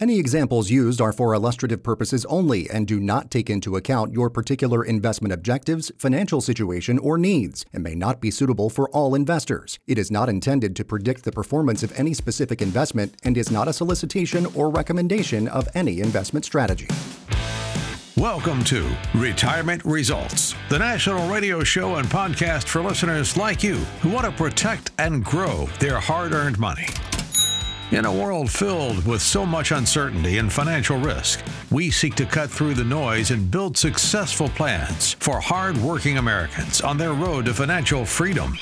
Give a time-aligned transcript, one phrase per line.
[0.00, 4.30] Any examples used are for illustrative purposes only and do not take into account your
[4.30, 9.80] particular investment objectives, financial situation, or needs, and may not be suitable for all investors.
[9.88, 13.66] It is not intended to predict the performance of any specific investment and is not
[13.66, 16.86] a solicitation or recommendation of any investment strategy.
[18.16, 24.10] Welcome to Retirement Results, the national radio show and podcast for listeners like you who
[24.10, 26.86] want to protect and grow their hard earned money.
[27.90, 32.50] In a world filled with so much uncertainty and financial risk, we seek to cut
[32.50, 38.04] through the noise and build successful plans for hard-working Americans on their road to financial
[38.04, 38.52] freedom.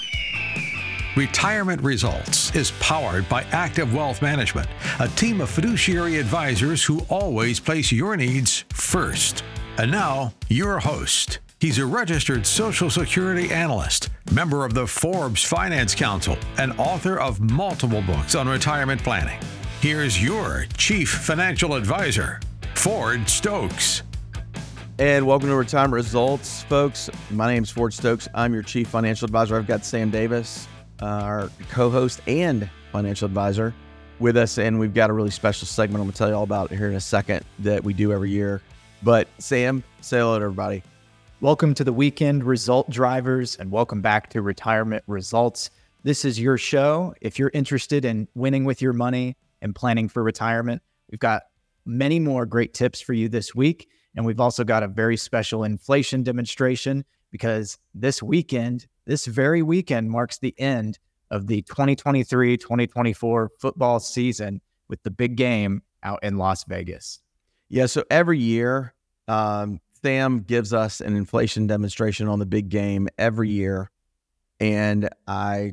[1.16, 4.68] Retirement Results is powered by Active Wealth Management,
[5.00, 9.42] a team of fiduciary advisors who always place your needs first.
[9.76, 11.40] And now, your host.
[11.58, 17.40] He's a registered Social Security analyst, member of the Forbes Finance Council, and author of
[17.40, 19.40] multiple books on retirement planning.
[19.80, 22.40] Here's your Chief Financial Advisor,
[22.74, 24.02] Ford Stokes.
[24.98, 27.08] And welcome to Retirement Results, folks.
[27.30, 28.28] My name is Ford Stokes.
[28.34, 29.56] I'm your Chief Financial Advisor.
[29.56, 30.68] I've got Sam Davis,
[31.00, 33.72] uh, our co host and financial advisor,
[34.18, 34.58] with us.
[34.58, 36.90] And we've got a really special segment I'm going to tell you all about here
[36.90, 38.60] in a second that we do every year.
[39.02, 40.82] But Sam, say hello to everybody.
[41.42, 45.68] Welcome to the weekend result drivers and welcome back to retirement results.
[46.02, 47.14] This is your show.
[47.20, 51.42] If you're interested in winning with your money and planning for retirement, we've got
[51.84, 53.86] many more great tips for you this week.
[54.16, 60.10] And we've also got a very special inflation demonstration because this weekend, this very weekend,
[60.10, 60.98] marks the end
[61.30, 67.20] of the 2023 2024 football season with the big game out in Las Vegas.
[67.68, 67.84] Yeah.
[67.84, 68.94] So every year,
[69.28, 73.90] um, Sam gives us an inflation demonstration on the big game every year.
[74.60, 75.72] And I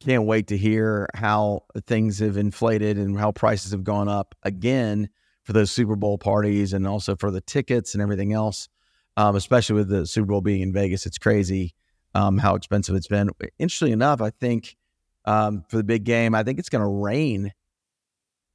[0.00, 5.10] can't wait to hear how things have inflated and how prices have gone up again
[5.44, 8.68] for those Super Bowl parties and also for the tickets and everything else,
[9.16, 11.06] um, especially with the Super Bowl being in Vegas.
[11.06, 11.74] It's crazy
[12.14, 13.30] um, how expensive it's been.
[13.58, 14.76] Interestingly enough, I think
[15.24, 17.52] um, for the big game, I think it's going to rain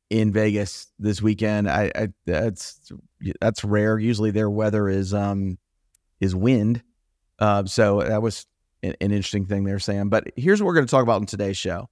[0.09, 1.69] in Vegas this weekend.
[1.69, 2.91] I, I, that's
[3.41, 3.97] that's rare.
[3.97, 5.57] Usually their weather is um
[6.19, 6.83] is wind.
[7.39, 8.45] Uh, so that was
[8.83, 10.09] an, an interesting thing there, Sam.
[10.09, 11.89] But here's what we're going to talk about in today's show.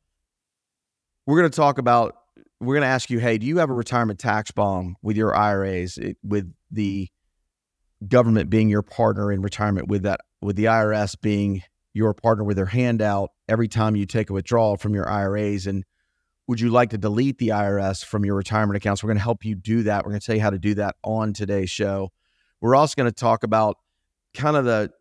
[1.25, 2.15] We're going to talk about.
[2.59, 5.35] We're going to ask you, hey, do you have a retirement tax bomb with your
[5.35, 7.09] IRAs it, with the
[8.07, 11.61] government being your partner in retirement with that with the IRS being
[11.93, 15.83] your partner with their handout every time you take a withdrawal from your IRAs and
[16.53, 19.01] would you like to delete the IRS from your retirement accounts?
[19.01, 20.05] We're going to help you do that.
[20.05, 22.11] We're going to tell you how to do that on today's show.
[22.61, 23.77] We're also going to talk about
[24.35, 24.91] kind of the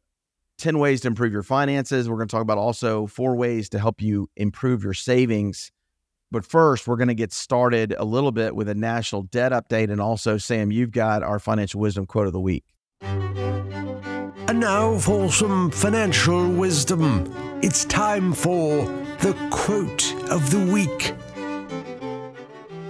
[0.57, 2.09] 10 ways to improve your finances.
[2.09, 5.73] We're going to talk about also four ways to help you improve your savings.
[6.31, 9.91] But first, we're going to get started a little bit with a national debt update.
[9.91, 12.65] And also, Sam, you've got our financial wisdom quote of the week.
[13.03, 17.31] And now for some financial wisdom.
[17.61, 18.87] It's time for
[19.21, 21.15] the quote of the week.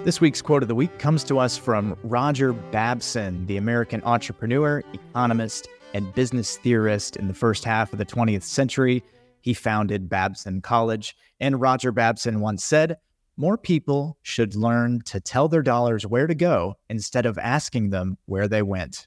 [0.04, 4.82] This week's quote of the week comes to us from Roger Babson, the American entrepreneur,
[4.92, 9.04] economist, and business theorist in the first half of the 20th century.
[9.42, 12.96] He founded Babson College, and Roger Babson once said,
[13.36, 18.18] More people should learn to tell their dollars where to go instead of asking them
[18.26, 19.06] where they went.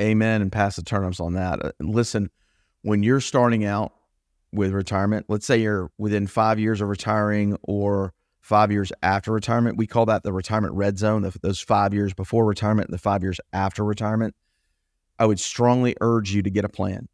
[0.00, 0.40] Amen.
[0.40, 1.62] And pass the turnips on that.
[1.62, 2.30] Uh, listen,
[2.80, 3.92] when you're starting out
[4.52, 9.76] with retirement, let's say you're within five years of retiring or five years after retirement.
[9.76, 12.98] We call that the retirement red zone, the, those five years before retirement and the
[12.98, 14.34] five years after retirement.
[15.18, 17.08] I would strongly urge you to get a plan.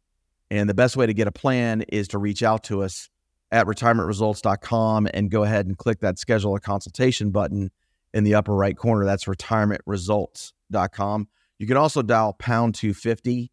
[0.49, 3.09] And the best way to get a plan is to reach out to us
[3.51, 7.69] at retirementresults.com and go ahead and click that schedule a consultation button
[8.13, 9.05] in the upper right corner.
[9.05, 11.27] That's retirementresults.com.
[11.59, 13.51] You can also dial pound 250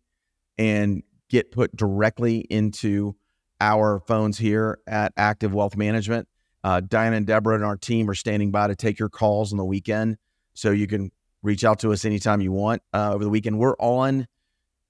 [0.59, 3.17] and get put directly into
[3.61, 6.29] our phones here at Active Wealth Management.
[6.65, 9.59] Uh, Diana and Deborah and our team are standing by to take your calls on
[9.59, 10.17] the weekend.
[10.55, 13.59] So you can reach out to us anytime you want uh, over the weekend.
[13.59, 14.27] We're on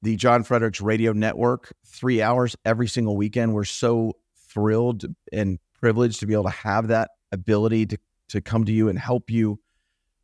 [0.01, 3.55] the John Fredericks Radio Network three hours every single weekend.
[3.55, 7.99] We're so thrilled and privileged to be able to have that ability to,
[8.29, 9.59] to come to you and help you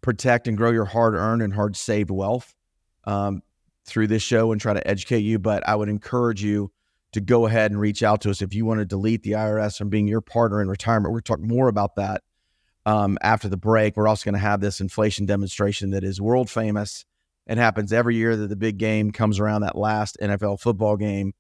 [0.03, 2.55] protect and grow your hard earned and hard saved wealth
[3.05, 3.43] um,
[3.87, 5.41] through this show and try to educate you.
[5.41, 6.71] But I would encourage you
[7.12, 9.77] to go ahead and reach out to us if you want to delete the IRS
[9.77, 11.12] from being your partner in retirement.
[11.12, 12.23] We're talking more about that
[12.87, 13.97] um, after the break.
[13.97, 17.05] We're also going to have this inflation demonstration that is world famous.
[17.47, 21.33] It happens every year that the big game comes around, that last NFL football game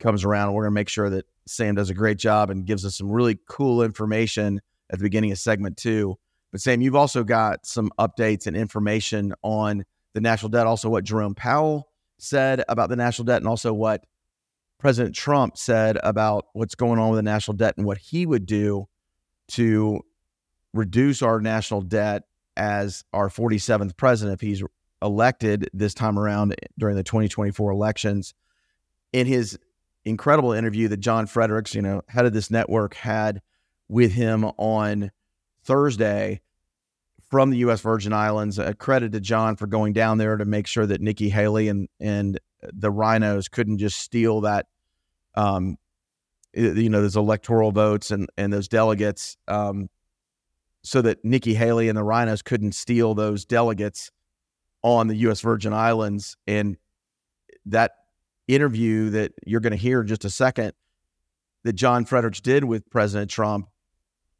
[0.00, 0.52] comes around.
[0.52, 3.10] We're going to make sure that Sam does a great job and gives us some
[3.10, 6.16] really cool information at the beginning of segment two
[6.50, 9.84] But Sam, you've also got some updates and information on
[10.14, 11.88] the national debt, also what Jerome Powell
[12.18, 14.04] said about the national debt, and also what
[14.84, 18.44] President Trump said about what's going on with the national debt and what he would
[18.44, 18.84] do
[19.48, 19.98] to
[20.74, 24.62] reduce our national debt as our 47th president if he's
[25.00, 28.34] elected this time around during the 2024 elections.
[29.14, 29.58] In his
[30.04, 33.40] incredible interview that John Fredericks, you know, head of this network, had
[33.88, 35.12] with him on
[35.64, 36.42] Thursday
[37.30, 37.80] from the U.S.
[37.80, 38.58] Virgin Islands.
[38.58, 41.88] A credit to John for going down there to make sure that Nikki Haley and
[41.98, 42.38] and
[42.72, 44.66] the RINOs couldn't just steal that,
[45.34, 45.76] um,
[46.52, 49.88] you know, those electoral votes and and those delegates, um,
[50.82, 54.10] so that Nikki Haley and the RINOs couldn't steal those delegates
[54.82, 55.40] on the U.S.
[55.40, 56.36] Virgin Islands.
[56.46, 56.76] And
[57.66, 57.92] that
[58.46, 60.74] interview that you're going to hear in just a second
[61.64, 63.68] that John Fredericks did with President Trump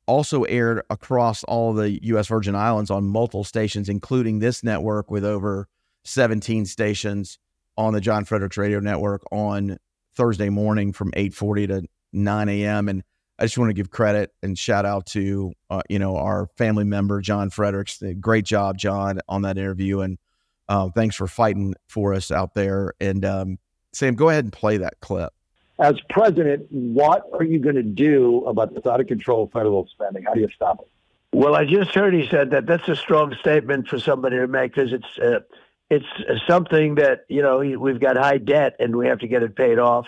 [0.06, 2.28] also aired across all the U.S.
[2.28, 5.66] Virgin Islands on multiple stations, including this network with over
[6.04, 7.38] 17 stations
[7.78, 9.78] on the John Fredericks Radio Network on
[10.14, 12.88] Thursday morning from 8:40 to 9 a.m.
[12.88, 13.02] And
[13.38, 16.84] I just want to give credit and shout out to uh, you know our family
[16.84, 18.02] member John Fredericks.
[18.20, 20.18] Great job, John, on that interview, and
[20.68, 22.94] uh, thanks for fighting for us out there.
[23.00, 23.58] And um,
[23.92, 25.32] Sam, go ahead and play that clip
[25.78, 30.24] as president, what are you going to do about this out of control federal spending?
[30.24, 30.88] How do you stop it?
[31.36, 32.66] Well, I just heard he said that.
[32.66, 35.40] That's a strong statement for somebody to make because it's uh,
[35.90, 36.06] it's
[36.46, 39.78] something that you know we've got high debt and we have to get it paid
[39.78, 40.06] off,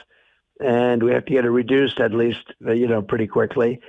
[0.60, 3.80] and we have to get it reduced at least uh, you know pretty quickly,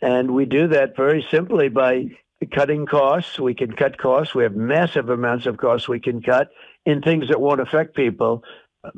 [0.00, 2.06] and we do that very simply by
[2.52, 3.38] cutting costs.
[3.38, 4.34] We can cut costs.
[4.34, 6.50] We have massive amounts of costs we can cut
[6.84, 8.44] in things that won't affect people.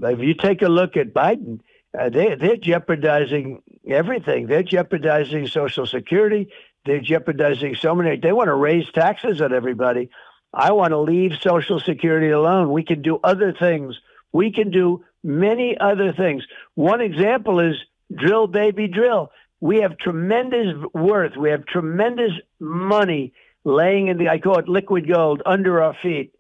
[0.03, 1.61] If you take a look at Biden,
[1.99, 4.47] uh, they they're jeopardizing everything.
[4.47, 6.49] They're jeopardizing Social Security.
[6.87, 8.17] They're jeopardizing so many.
[8.17, 10.09] They want to raise taxes on everybody.
[10.53, 12.73] I want to leave Social Security alone.
[12.73, 13.99] We can do other things.
[14.33, 16.45] We can do many other things.
[16.75, 17.77] One example is
[18.15, 19.31] drill, baby, drill.
[19.61, 21.37] We have tremendous worth.
[21.37, 23.33] We have tremendous money
[23.65, 26.33] laying in the, I call it liquid gold, under our feet.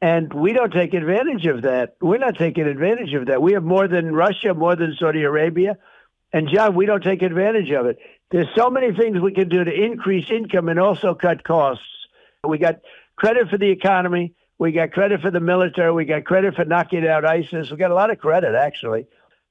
[0.00, 1.96] And we don't take advantage of that.
[2.00, 3.42] We're not taking advantage of that.
[3.42, 5.76] We have more than Russia, more than Saudi Arabia.
[6.32, 7.98] And John, we don't take advantage of it.
[8.30, 11.84] There's so many things we can do to increase income and also cut costs.
[12.48, 12.76] We got
[13.20, 14.34] credit for the economy.
[14.58, 15.92] We got credit for the military.
[15.92, 17.70] We got credit for knocking out ISIS.
[17.70, 19.06] We got a lot of credit, actually.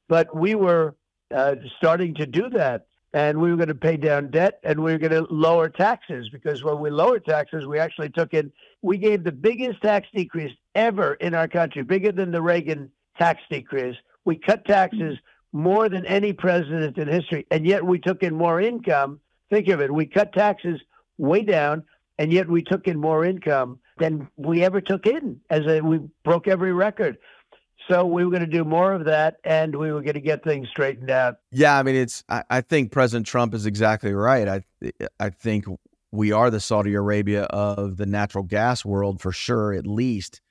[0.07, 0.95] But we were
[1.33, 2.87] uh, starting to do that.
[3.13, 6.29] And we were going to pay down debt and we were going to lower taxes
[6.29, 8.51] because when we lowered taxes, we actually took in
[8.81, 13.41] we gave the biggest tax decrease ever in our country, bigger than the Reagan tax
[13.49, 13.95] decrease.
[14.25, 15.17] We cut taxes
[15.51, 19.19] more than any president in history, and yet we took in more income.
[19.49, 19.91] Think of it.
[19.91, 20.79] We cut taxes
[21.17, 21.83] way down,
[22.19, 25.39] and yet we took in more income than we ever took in.
[25.49, 27.17] As a, we broke every record.
[27.87, 30.43] So we were going to do more of that, and we were going to get
[30.43, 31.37] things straightened out.
[31.51, 32.23] Yeah, I mean, it's.
[32.29, 34.47] I, I think President Trump is exactly right.
[34.47, 34.63] I,
[35.19, 35.65] I think
[36.11, 40.41] we are the Saudi Arabia of the natural gas world for sure, at least.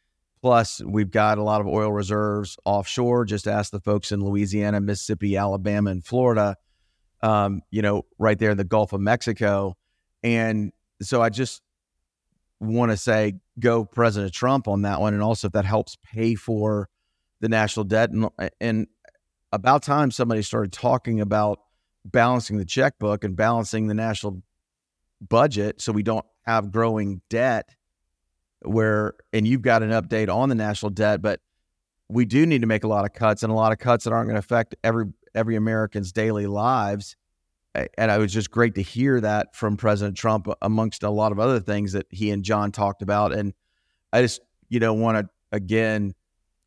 [0.41, 3.25] Plus, we've got a lot of oil reserves offshore.
[3.25, 6.57] Just ask the folks in Louisiana, Mississippi, Alabama, and Florida,
[7.23, 9.77] um, you know, right there in the Gulf of Mexico.
[10.25, 10.73] And
[11.03, 11.63] so I just
[12.61, 15.15] want to say go President Trump on that one.
[15.15, 16.89] And also, if that helps pay for
[17.41, 18.11] the national debt.
[18.11, 18.87] And, uh, and
[19.53, 21.61] about time somebody started talking about
[22.05, 24.43] balancing the checkbook and balancing the national
[25.27, 27.69] budget so we don't have growing debt
[28.63, 31.41] where and you've got an update on the national debt but
[32.09, 34.13] we do need to make a lot of cuts and a lot of cuts that
[34.13, 37.17] aren't going to affect every every American's daily lives
[37.75, 41.39] and it was just great to hear that from President Trump amongst a lot of
[41.39, 43.53] other things that he and John talked about and
[44.13, 46.15] I just you know want to again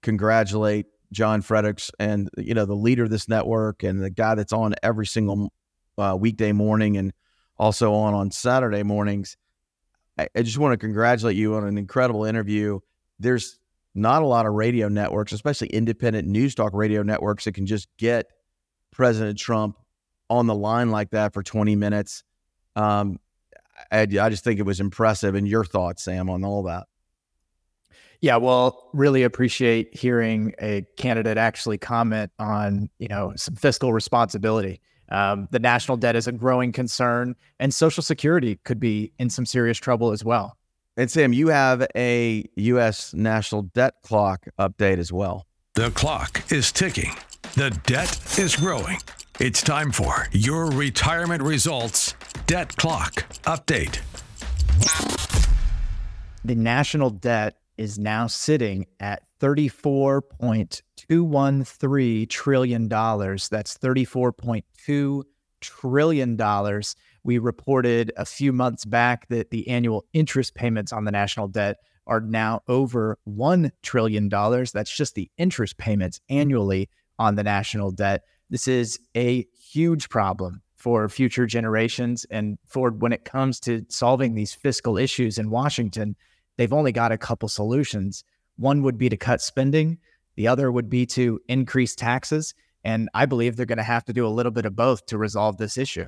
[0.01, 4.53] congratulate John Fredericks and you know the leader of this network and the guy that's
[4.53, 5.51] on every single
[5.97, 7.13] uh, weekday morning and
[7.57, 9.37] also on on Saturday mornings.
[10.17, 12.79] I, I just want to congratulate you on an incredible interview.
[13.19, 13.59] There's
[13.93, 17.87] not a lot of radio networks, especially independent news talk radio networks, that can just
[17.97, 18.27] get
[18.91, 19.77] President Trump
[20.31, 22.23] on the line like that for 20 minutes.
[22.77, 23.19] Um,
[23.91, 25.35] I, I just think it was impressive.
[25.35, 26.87] And your thoughts, Sam, on all that?
[28.21, 34.79] Yeah, well, really appreciate hearing a candidate actually comment on, you know, some fiscal responsibility.
[35.09, 39.45] Um, the national debt is a growing concern, and Social Security could be in some
[39.45, 40.55] serious trouble as well.
[40.95, 43.13] And Sam, you have a U.S.
[43.13, 45.47] national debt clock update as well.
[45.73, 47.11] The clock is ticking,
[47.55, 48.99] the debt is growing.
[49.39, 52.13] It's time for your retirement results
[52.45, 53.99] debt clock update.
[56.45, 62.87] The national debt is now sitting at $34.213 trillion.
[62.87, 65.23] That's $34.2
[65.61, 66.81] trillion.
[67.23, 71.77] We reported a few months back that the annual interest payments on the national debt
[72.05, 74.29] are now over $1 trillion.
[74.29, 78.23] That's just the interest payments annually on the national debt.
[78.51, 82.25] This is a huge problem for future generations.
[82.29, 86.17] And for when it comes to solving these fiscal issues in Washington,
[86.57, 88.23] they've only got a couple solutions.
[88.57, 89.99] One would be to cut spending,
[90.35, 92.53] the other would be to increase taxes.
[92.83, 95.17] And I believe they're going to have to do a little bit of both to
[95.17, 96.07] resolve this issue.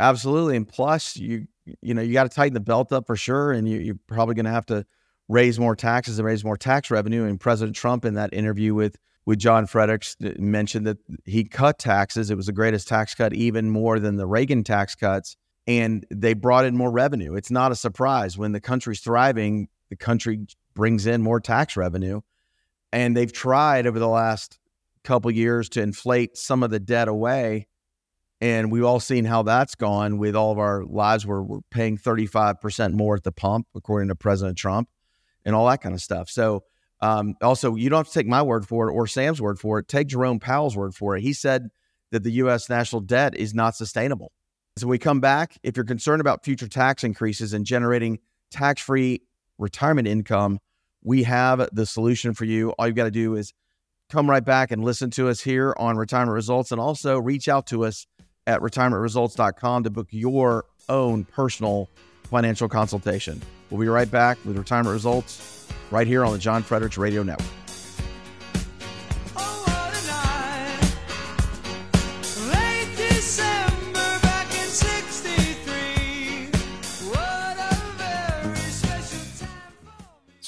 [0.00, 0.56] Absolutely.
[0.56, 1.46] And plus, you
[1.82, 3.52] you know, you got to tighten the belt up for sure.
[3.52, 4.84] And you, you're probably going to have to
[5.28, 7.24] raise more taxes and raise more tax revenue.
[7.24, 8.96] And President Trump, in that interview with
[9.28, 12.30] with John Fredericks, mentioned that he cut taxes.
[12.30, 15.36] It was the greatest tax cut, even more than the Reagan tax cuts.
[15.66, 17.34] And they brought in more revenue.
[17.34, 22.22] It's not a surprise when the country's thriving, the country brings in more tax revenue.
[22.90, 24.58] And they've tried over the last
[25.04, 27.68] couple years to inflate some of the debt away.
[28.40, 31.98] And we've all seen how that's gone with all of our lives where we're paying
[31.98, 34.88] 35% more at the pump, according to President Trump
[35.44, 36.30] and all that kind of stuff.
[36.30, 36.62] So,
[37.00, 39.78] um, also, you don't have to take my word for it or Sam's word for
[39.78, 39.88] it.
[39.88, 41.22] Take Jerome Powell's word for it.
[41.22, 41.68] He said
[42.10, 42.68] that the U.S.
[42.68, 44.32] national debt is not sustainable.
[44.76, 45.56] So, we come back.
[45.62, 48.18] If you're concerned about future tax increases and generating
[48.50, 49.22] tax free
[49.58, 50.58] retirement income,
[51.02, 52.70] we have the solution for you.
[52.72, 53.52] All you've got to do is
[54.10, 57.66] come right back and listen to us here on Retirement Results and also reach out
[57.68, 58.06] to us
[58.46, 61.88] at retirementresults.com to book your own personal
[62.28, 63.42] financial consultation.
[63.70, 67.48] We'll be right back with retirement results right here on the John Fredericks Radio Network.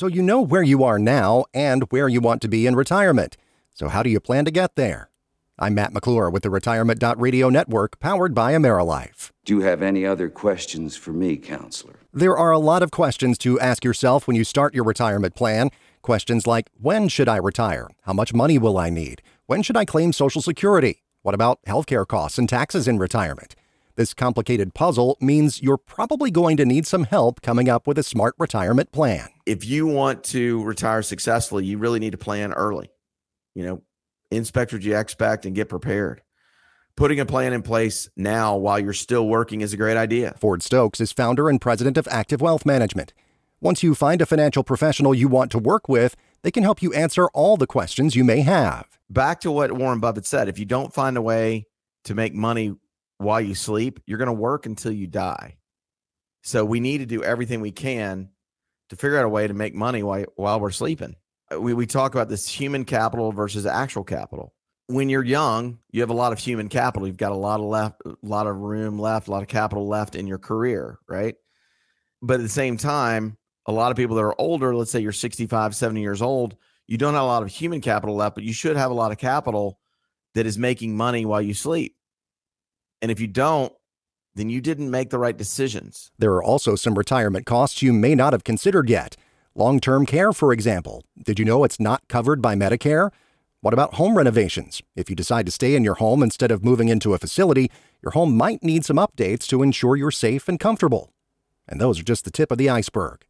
[0.01, 3.37] So you know where you are now and where you want to be in retirement.
[3.75, 5.10] So how do you plan to get there?
[5.62, 9.31] I'm Matt McClure with the Retirement Radio Network, powered by AmeriLife.
[9.45, 11.97] Do you have any other questions for me, counselor?
[12.14, 15.69] There are a lot of questions to ask yourself when you start your retirement plan.
[16.00, 17.90] Questions like when should I retire?
[18.05, 19.21] How much money will I need?
[19.45, 21.02] When should I claim Social Security?
[21.21, 23.55] What about healthcare costs and taxes in retirement?
[23.97, 28.02] This complicated puzzle means you're probably going to need some help coming up with a
[28.02, 29.29] smart retirement plan.
[29.45, 32.88] If you want to retire successfully, you really need to plan early.
[33.55, 33.83] You know,
[34.31, 36.23] inspect what you expect and get prepared.
[36.97, 40.35] Putting a plan in place now while you're still working is a great idea.
[40.39, 43.13] Ford Stokes is founder and president of Active Wealth Management.
[43.61, 46.93] Once you find a financial professional you want to work with, they can help you
[46.93, 48.87] answer all the questions you may have.
[49.09, 51.67] Back to what Warren Buffett said if you don't find a way
[52.05, 52.75] to make money
[53.19, 55.57] while you sleep, you're going to work until you die.
[56.43, 58.31] So we need to do everything we can
[58.89, 61.17] to figure out a way to make money while, while we're sleeping
[61.59, 64.54] we, we talk about this human capital versus actual capital.
[64.87, 67.07] When you're young, you have a lot of human capital.
[67.07, 69.87] You've got a lot of left, a lot of room left, a lot of capital
[69.87, 71.37] left in your career, right?
[72.23, 75.12] But at the same time, a lot of people that are older, let's say you're
[75.12, 78.52] 65, 70 years old, you don't have a lot of human capital left, but you
[78.52, 79.78] should have a lot of capital
[80.35, 81.95] that is making money while you sleep.
[83.00, 83.73] And if you don't,
[84.35, 86.11] then you didn't make the right decisions.
[86.19, 89.16] There are also some retirement costs you may not have considered yet.
[89.57, 91.02] Long term care, for example.
[91.25, 93.11] Did you know it's not covered by Medicare?
[93.62, 94.80] What about home renovations?
[94.95, 98.12] If you decide to stay in your home instead of moving into a facility, your
[98.12, 101.12] home might need some updates to ensure you're safe and comfortable.
[101.69, 103.25] And those are just the tip of the iceberg.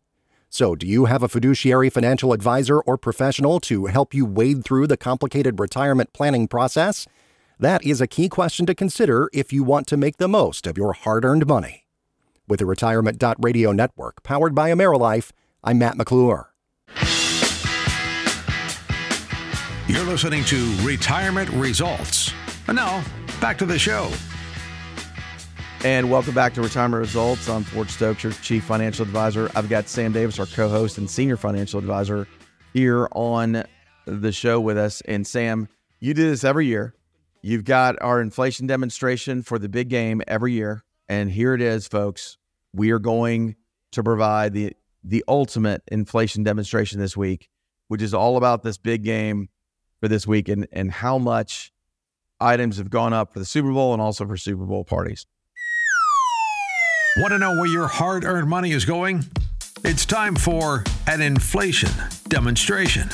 [0.50, 4.88] So, do you have a fiduciary financial advisor or professional to help you wade through
[4.88, 7.06] the complicated retirement planning process?
[7.58, 10.76] That is a key question to consider if you want to make the most of
[10.76, 11.86] your hard earned money.
[12.46, 15.30] With the Retirement Radio Network, powered by AmeriLife,
[15.62, 16.54] I'm Matt McClure.
[19.86, 22.32] You're listening to Retirement Results.
[22.66, 23.04] And now,
[23.42, 24.10] back to the show.
[25.84, 27.46] And welcome back to Retirement Results.
[27.48, 29.50] I'm Ford Stokes, your Chief Financial Advisor.
[29.54, 32.26] I've got Sam Davis, our co host and Senior Financial Advisor,
[32.72, 33.64] here on
[34.06, 35.02] the show with us.
[35.02, 36.94] And Sam, you do this every year.
[37.42, 40.84] You've got our inflation demonstration for the big game every year.
[41.06, 42.38] And here it is, folks.
[42.72, 43.56] We are going
[43.92, 47.48] to provide the the ultimate inflation demonstration this week,
[47.88, 49.48] which is all about this big game
[50.00, 51.72] for this week and, and how much
[52.40, 55.26] items have gone up for the Super Bowl and also for Super Bowl parties.
[57.18, 59.24] Want to know where your hard earned money is going?
[59.84, 61.90] It's time for an inflation
[62.28, 63.10] demonstration.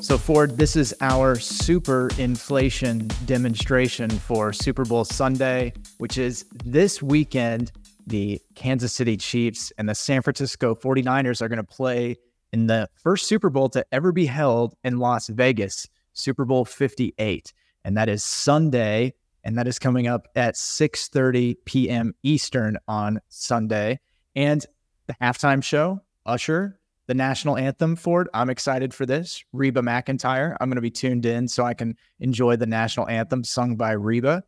[0.00, 7.02] So, Ford, this is our super inflation demonstration for Super Bowl Sunday, which is this
[7.02, 7.72] weekend
[8.06, 12.16] the Kansas City Chiefs and the San Francisco 49ers are going to play
[12.52, 17.52] in the first Super Bowl to ever be held in Las Vegas, Super Bowl 58.
[17.84, 22.14] And that is Sunday, and that is coming up at 6:30 p.m.
[22.22, 24.00] Eastern on Sunday.
[24.34, 24.64] And
[25.06, 28.28] the halftime show, Usher, the national anthem for it.
[28.32, 29.44] I'm excited for this.
[29.52, 33.44] Reba McEntire, I'm going to be tuned in so I can enjoy the national anthem
[33.44, 34.42] sung by Reba.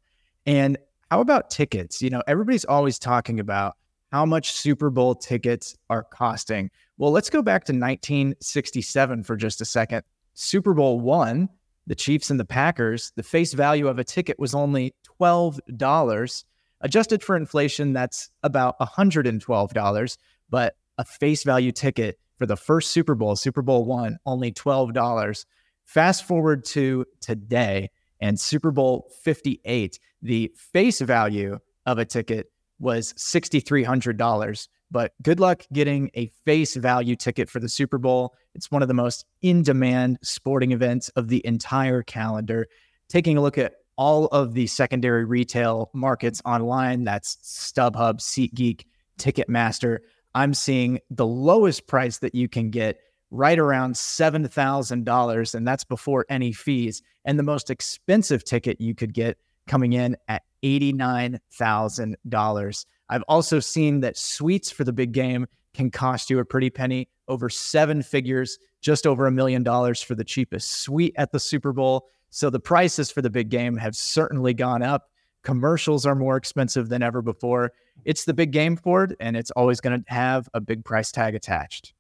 [0.47, 0.79] And
[1.11, 2.03] how about tickets?
[2.03, 3.75] You know, everybody's always talking about
[4.13, 6.71] how much Super Bowl tickets are costing.
[6.99, 10.03] Well, let's go back to 1967 for just a second.
[10.35, 11.49] Super Bowl one,
[11.87, 16.45] the Chiefs and the Packers, the face value of a ticket was only $12.
[16.83, 20.17] Adjusted for inflation, that's about $112.
[20.51, 25.45] But a face value ticket for the first Super Bowl, Super Bowl one, only $12.
[25.85, 33.13] Fast forward to today and Super Bowl 58, the face value of a ticket was
[33.15, 34.69] $6,300.
[34.91, 38.35] But good luck getting a face value ticket for the Super Bowl.
[38.55, 42.69] It's one of the most in demand sporting events of the entire calendar.
[43.09, 48.85] Taking a look at all of the secondary retail markets online that's StubHub, SeatGeek,
[49.19, 49.99] Ticketmaster.
[50.35, 56.25] I'm seeing the lowest price that you can get right around $7,000, and that's before
[56.29, 57.03] any fees.
[57.25, 62.87] And the most expensive ticket you could get coming in at $89,000.
[63.09, 67.09] I've also seen that suites for the big game can cost you a pretty penny,
[67.29, 71.73] over seven figures, just over a million dollars for the cheapest suite at the Super
[71.73, 72.09] Bowl.
[72.31, 75.11] So the prices for the big game have certainly gone up.
[75.43, 77.73] Commercials are more expensive than ever before.
[78.05, 81.35] It's the big game Ford, and it's always going to have a big price tag
[81.35, 81.95] attached.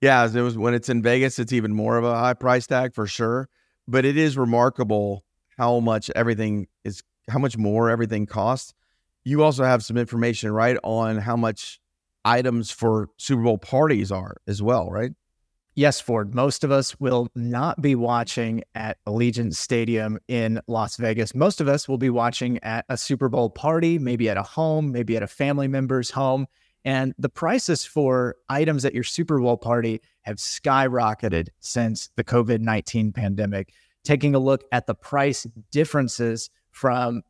[0.00, 2.94] Yeah, it was when it's in Vegas, it's even more of a high price tag
[2.94, 3.48] for sure.
[3.86, 5.24] But it is remarkable
[5.58, 8.72] how much everything is, how much more everything costs.
[9.24, 11.80] You also have some information, right, on how much
[12.24, 15.12] items for Super Bowl parties are as well, right?
[15.74, 16.34] Yes, Ford.
[16.34, 21.34] Most of us will not be watching at Allegiant Stadium in Las Vegas.
[21.34, 24.92] Most of us will be watching at a Super Bowl party, maybe at a home,
[24.92, 26.46] maybe at a family member's home.
[26.84, 32.60] And the prices for items at your Super Bowl party have skyrocketed since the COVID
[32.60, 33.72] 19 pandemic.
[34.02, 37.22] Taking a look at the price differences from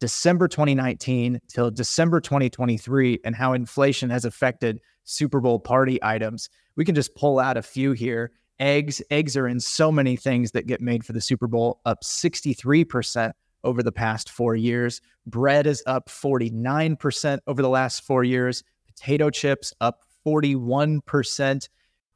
[0.00, 6.84] December 2019 till December 2023 and how inflation has affected Super Bowl party items we
[6.86, 8.32] can just pull out a few here.
[8.58, 12.02] Eggs, eggs are in so many things that get made for the Super Bowl, up
[12.02, 13.32] 63%
[13.64, 15.02] over the past four years.
[15.26, 18.62] Bread is up 49% over the last four years.
[19.00, 21.68] Potato chips up 41%.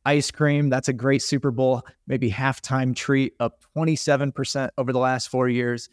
[0.06, 5.30] Ice cream, that's a great Super Bowl, maybe halftime treat, up 27% over the last
[5.30, 5.88] four years.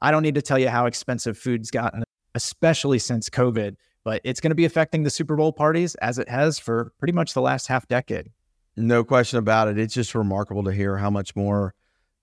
[0.00, 2.04] I don't need to tell you how expensive food's gotten,
[2.36, 3.74] especially since COVID
[4.08, 7.12] but it's going to be affecting the Super Bowl parties as it has for pretty
[7.12, 8.30] much the last half decade.
[8.74, 9.78] No question about it.
[9.78, 11.74] It's just remarkable to hear how much more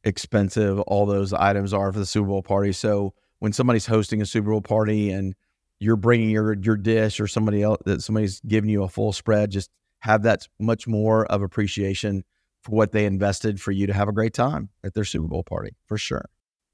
[0.04, 2.71] expensive all those items are for the Super Bowl party.
[2.71, 5.36] So when somebody's hosting a Super Bowl party and
[5.79, 9.51] you're bringing your your dish or somebody else that somebody's giving you a full spread,
[9.51, 12.23] just have that much more of appreciation
[12.63, 15.43] for what they invested for you to have a great time at their Super Bowl
[15.43, 16.25] party for sure.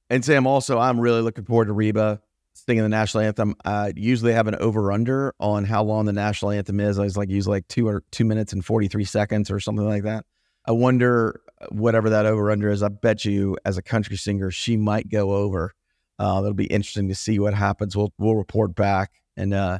[0.09, 2.21] And Sam, also, I'm really looking forward to Reba
[2.53, 3.55] singing the national anthem.
[3.63, 6.99] I usually have an over under on how long the national anthem is.
[6.99, 9.87] I was like usually like two or two minutes and forty three seconds or something
[9.87, 10.25] like that.
[10.65, 12.83] I wonder uh, whatever that over under is.
[12.83, 15.73] I bet you as a country singer, she might go over.
[16.21, 17.97] Uh, it'll be interesting to see what happens.
[17.97, 19.79] We'll we'll report back and uh,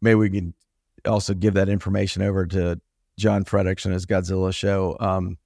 [0.00, 0.54] maybe we can
[1.06, 2.80] also give that information over to
[3.18, 5.36] John Fredericks and his Godzilla show um,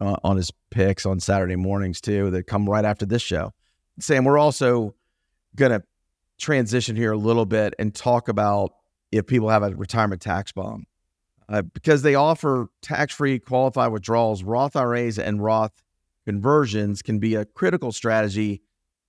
[0.00, 2.30] uh, on his picks on Saturday mornings too.
[2.30, 3.52] That come right after this show.
[4.00, 4.94] Sam, we're also
[5.54, 5.82] going to
[6.38, 8.72] transition here a little bit and talk about
[9.12, 10.86] if people have a retirement tax bomb.
[11.48, 15.82] Uh, because they offer tax free qualified withdrawals, Roth IRAs and Roth
[16.24, 18.62] conversions can be a critical strategy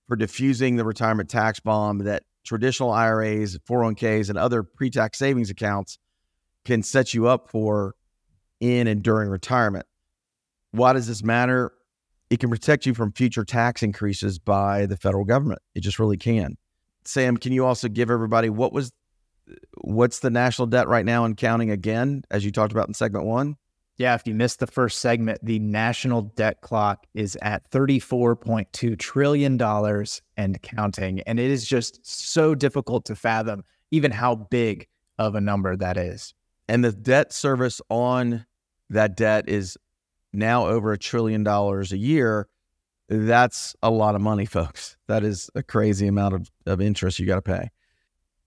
[0.08, 5.50] for diffusing the retirement tax bomb that traditional IRAs, 401ks, and other pre tax savings
[5.50, 5.98] accounts
[6.64, 7.94] can set you up for
[8.60, 9.86] in and during retirement.
[10.72, 11.72] Why does this matter?
[12.30, 15.60] it can protect you from future tax increases by the federal government.
[15.74, 16.56] It just really can.
[17.04, 18.92] Sam, can you also give everybody what was
[19.82, 23.26] what's the national debt right now and counting again, as you talked about in segment
[23.26, 23.56] one?
[23.96, 29.60] Yeah, if you missed the first segment, the national debt clock is at $34.2 trillion
[30.36, 31.20] and counting.
[31.20, 35.96] And it is just so difficult to fathom even how big of a number that
[35.96, 36.34] is.
[36.68, 38.44] And the debt service on
[38.90, 39.78] that debt is
[40.32, 42.48] now over a trillion dollars a year.
[43.08, 44.96] That's a lot of money, folks.
[45.06, 47.70] That is a crazy amount of, of interest you got to pay.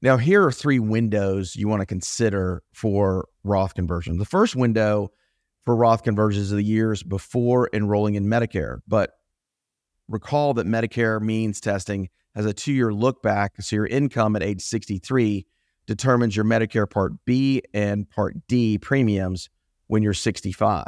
[0.01, 4.17] Now, here are three windows you want to consider for Roth conversion.
[4.17, 5.11] The first window
[5.67, 8.79] for Roth conversions of the years before enrolling in Medicare.
[8.87, 9.11] But
[10.07, 13.61] recall that Medicare means testing has a two year look back.
[13.61, 15.45] So your income at age 63
[15.85, 19.49] determines your Medicare Part B and Part D premiums
[19.87, 20.85] when you're 65.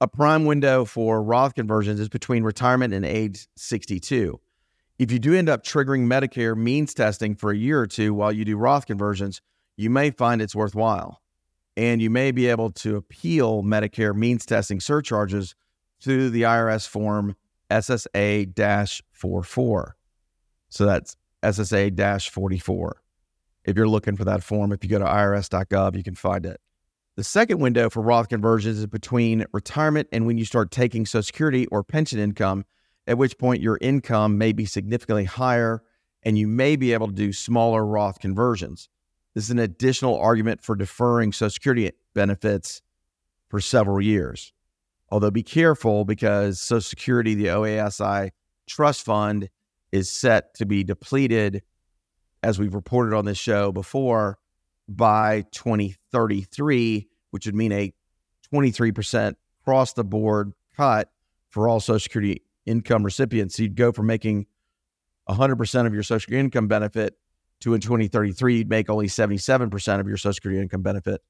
[0.00, 4.40] A prime window for Roth conversions is between retirement and age 62.
[4.98, 8.32] If you do end up triggering Medicare means testing for a year or two while
[8.32, 9.40] you do Roth conversions,
[9.76, 11.22] you may find it's worthwhile.
[11.78, 15.54] And you may be able to appeal Medicare means testing surcharges
[16.02, 17.36] through the IRS form
[17.70, 19.96] SSA 44.
[20.70, 23.02] So that's SSA 44.
[23.64, 26.60] If you're looking for that form, if you go to irs.gov, you can find it.
[27.14, 31.22] The second window for Roth conversions is between retirement and when you start taking Social
[31.22, 32.64] Security or pension income,
[33.06, 35.84] at which point your income may be significantly higher
[36.24, 38.88] and you may be able to do smaller Roth conversions.
[39.38, 42.82] This is an additional argument for deferring Social Security benefits
[43.48, 44.52] for several years.
[45.10, 48.30] Although be careful because Social Security, the OASI
[48.66, 49.48] trust fund,
[49.92, 51.62] is set to be depleted,
[52.42, 54.38] as we've reported on this show before,
[54.88, 57.92] by 2033, which would mean a
[58.52, 61.12] 23% across the board cut
[61.48, 63.54] for all Social Security income recipients.
[63.54, 64.46] So you'd go from making
[65.28, 67.14] 100% of your Social Security income benefit
[67.60, 71.20] to in 2033, you'd make only 77% of your Social Security income benefit.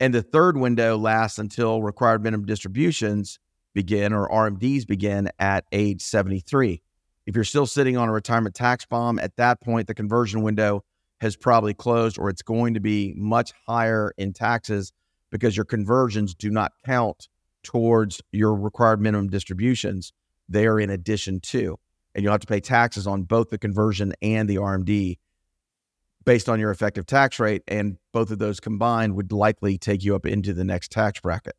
[0.00, 3.38] And the third window lasts until required minimum distributions
[3.74, 6.82] begin or RMDs begin at age 73.
[7.26, 10.82] If you're still sitting on a retirement tax bomb, at that point, the conversion window
[11.20, 14.92] has probably closed or it's going to be much higher in taxes
[15.30, 17.28] because your conversions do not count
[17.62, 20.12] towards your required minimum distributions.
[20.48, 21.78] They are in addition to,
[22.14, 25.18] and you'll have to pay taxes on both the conversion and the RMD
[26.24, 27.62] based on your effective tax rate.
[27.68, 31.56] And both of those combined would likely take you up into the next tax bracket.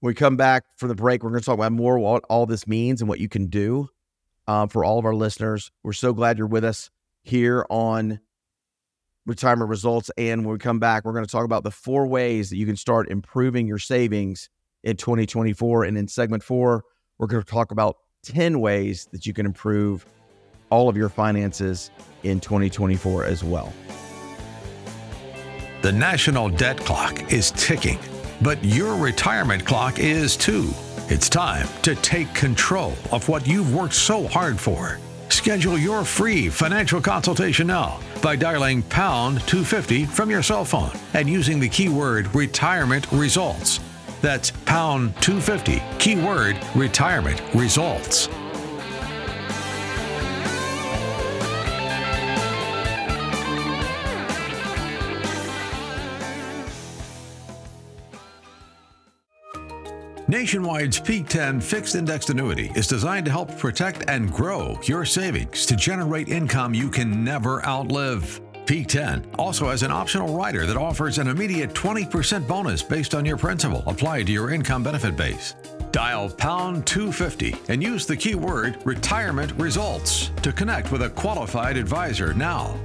[0.00, 2.46] When we come back from the break, we're going to talk about more what all
[2.46, 3.88] this means and what you can do
[4.46, 5.70] um, for all of our listeners.
[5.82, 6.90] We're so glad you're with us
[7.22, 8.20] here on
[9.26, 10.10] retirement results.
[10.18, 12.66] And when we come back, we're going to talk about the four ways that you
[12.66, 14.50] can start improving your savings
[14.82, 15.84] in 2024.
[15.84, 16.84] And in segment four,
[17.18, 20.06] we're going to talk about 10 ways that you can improve
[20.70, 21.90] all of your finances
[22.22, 23.72] in 2024 as well.
[25.82, 27.98] The national debt clock is ticking,
[28.40, 30.70] but your retirement clock is too.
[31.08, 34.98] It's time to take control of what you've worked so hard for.
[35.28, 41.28] Schedule your free financial consultation now by dialing pound 250 from your cell phone and
[41.28, 43.80] using the keyword retirement results.
[44.22, 48.30] That's pound 250, keyword retirement results.
[60.34, 65.64] Nationwide's Peak 10 fixed indexed annuity is designed to help protect and grow your savings
[65.64, 68.40] to generate income you can never outlive.
[68.66, 73.24] Peak 10 also has an optional rider that offers an immediate 20% bonus based on
[73.24, 75.54] your principal applied to your income benefit base.
[75.92, 82.34] Dial pound 250 and use the keyword retirement results to connect with a qualified advisor
[82.34, 82.76] now.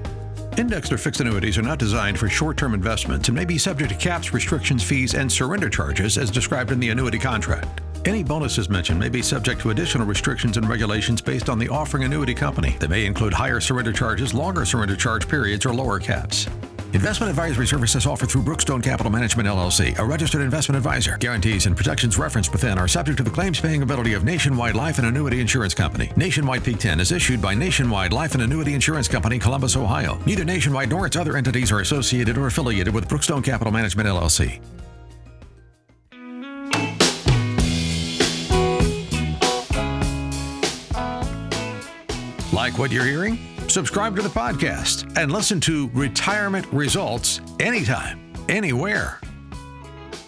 [0.60, 3.92] Indexed or fixed annuities are not designed for short term investments and may be subject
[3.92, 7.80] to caps, restrictions, fees, and surrender charges as described in the annuity contract.
[8.04, 12.04] Any bonuses mentioned may be subject to additional restrictions and regulations based on the offering
[12.04, 12.76] annuity company.
[12.78, 16.50] They may include higher surrender charges, longer surrender charge periods, or lower caps.
[16.92, 21.18] Investment advisory services offered through Brookstone Capital Management LLC, a registered investment advisor.
[21.18, 24.98] Guarantees and protections referenced within are subject to the claims paying ability of Nationwide Life
[24.98, 26.12] and Annuity Insurance Company.
[26.16, 30.18] Nationwide Peak 10 is issued by Nationwide Life and Annuity Insurance Company, Columbus, Ohio.
[30.26, 34.60] Neither Nationwide nor its other entities are associated or affiliated with Brookstone Capital Management LLC.
[42.52, 43.38] Like what you're hearing?
[43.70, 49.20] Subscribe to the podcast and listen to Retirement Results anytime, anywhere.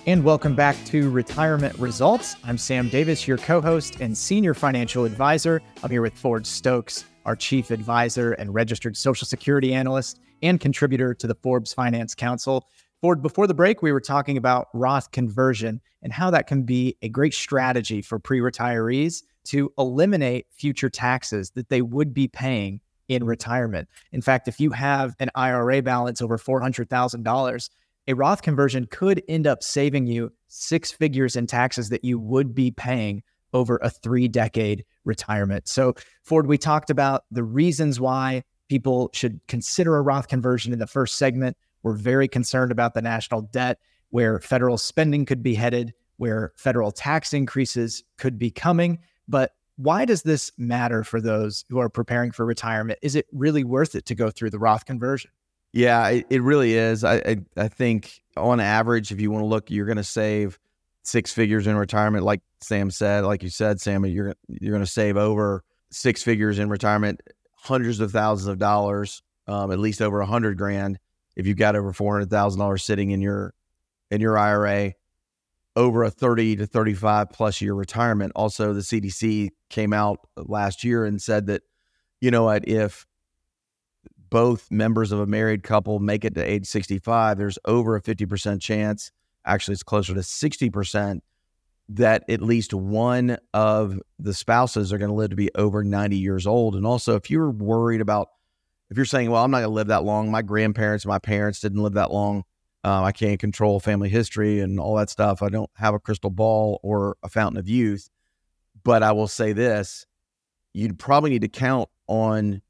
[0.06, 2.36] And welcome back to Retirement Results.
[2.43, 5.60] I'm Sam Davis, your co host and senior financial advisor.
[5.82, 11.15] I'm here with Ford Stokes, our chief advisor and registered Social Security analyst and contributor
[11.15, 12.67] to the Forbes Finance Council.
[13.01, 16.95] Ford, before the break, we were talking about Roth conversion and how that can be
[17.01, 22.80] a great strategy for pre retirees to eliminate future taxes that they would be paying
[23.12, 23.89] in retirement.
[24.13, 27.69] In fact, if you have an IRA balance over $400,000,
[28.08, 32.56] a Roth conversion could end up saving you six figures in taxes that you would
[32.56, 33.21] be paying
[33.54, 35.67] over a three decade retirement.
[35.67, 35.93] So,
[36.24, 40.88] Ford, we talked about the reasons why people should consider a Roth conversion in the
[40.88, 41.58] first segment.
[41.84, 46.91] We're very concerned about the national debt, where federal spending could be headed, where federal
[46.91, 49.00] tax increases could be coming.
[49.28, 52.99] But why does this matter for those who are preparing for retirement?
[53.01, 55.31] Is it really worth it to go through the Roth conversion?
[55.73, 57.03] Yeah, it, it really is.
[57.03, 60.60] I, I, I think on average, if you want to look, you're going to save
[61.03, 63.23] six figures in retirement, like Sam said.
[63.23, 67.21] Like you said, Sam, you're you're going to save over six figures in retirement,
[67.55, 70.99] hundreds of thousands of dollars, um, at least over a hundred grand
[71.36, 73.53] if you've got over four hundred thousand dollars sitting in your
[74.10, 74.93] in your IRA
[75.75, 78.31] over a 30 to 35 plus year retirement.
[78.36, 81.62] Also, the CDC came out last year and said that,
[82.19, 83.05] you know what, if
[84.29, 88.62] both members of a married couple make it to age 65, there's over a 50%
[88.62, 89.12] chance,
[89.45, 91.21] actually, it's closer to 60%,
[91.89, 96.17] that at least one of the spouses are going to live to be over 90
[96.17, 96.75] years old.
[96.75, 98.29] And also, if you're worried about,
[98.89, 101.60] if you're saying, well, I'm not going to live that long, my grandparents, my parents
[101.60, 102.43] didn't live that long
[102.84, 105.41] um, I can't control family history and all that stuff.
[105.41, 108.10] I don't have a crystal ball or a fountain of youth.
[108.84, 110.06] But I will say this
[110.74, 112.62] you'd probably need to count on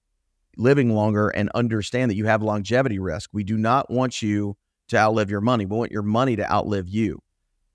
[0.58, 3.30] living longer and understand that you have longevity risk.
[3.32, 4.58] We do not want you
[4.89, 5.65] to outlive your money.
[5.65, 7.19] We want your money to outlive you.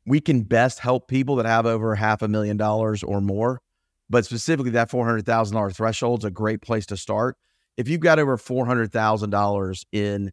[0.05, 3.61] We can best help people that have over half a million dollars or more,
[4.11, 7.37] but specifically that $400,000 threshold is a great place to start.
[7.77, 10.33] If you've got over $400,000 in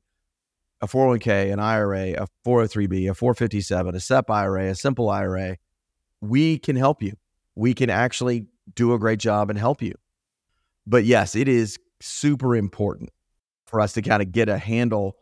[0.83, 5.55] a 401k, an IRA, a 403b, a 457, a SEP IRA, a simple IRA,
[6.19, 7.13] we can help you.
[7.55, 9.93] We can actually do a great job and help you.
[10.85, 13.11] But yes, it is super important
[13.65, 15.15] for us to kind of get a handle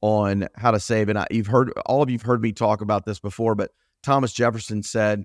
[0.00, 1.10] on how to save.
[1.10, 3.70] And I, you've heard, all of you've heard me talk about this before, but
[4.02, 5.24] Thomas Jefferson said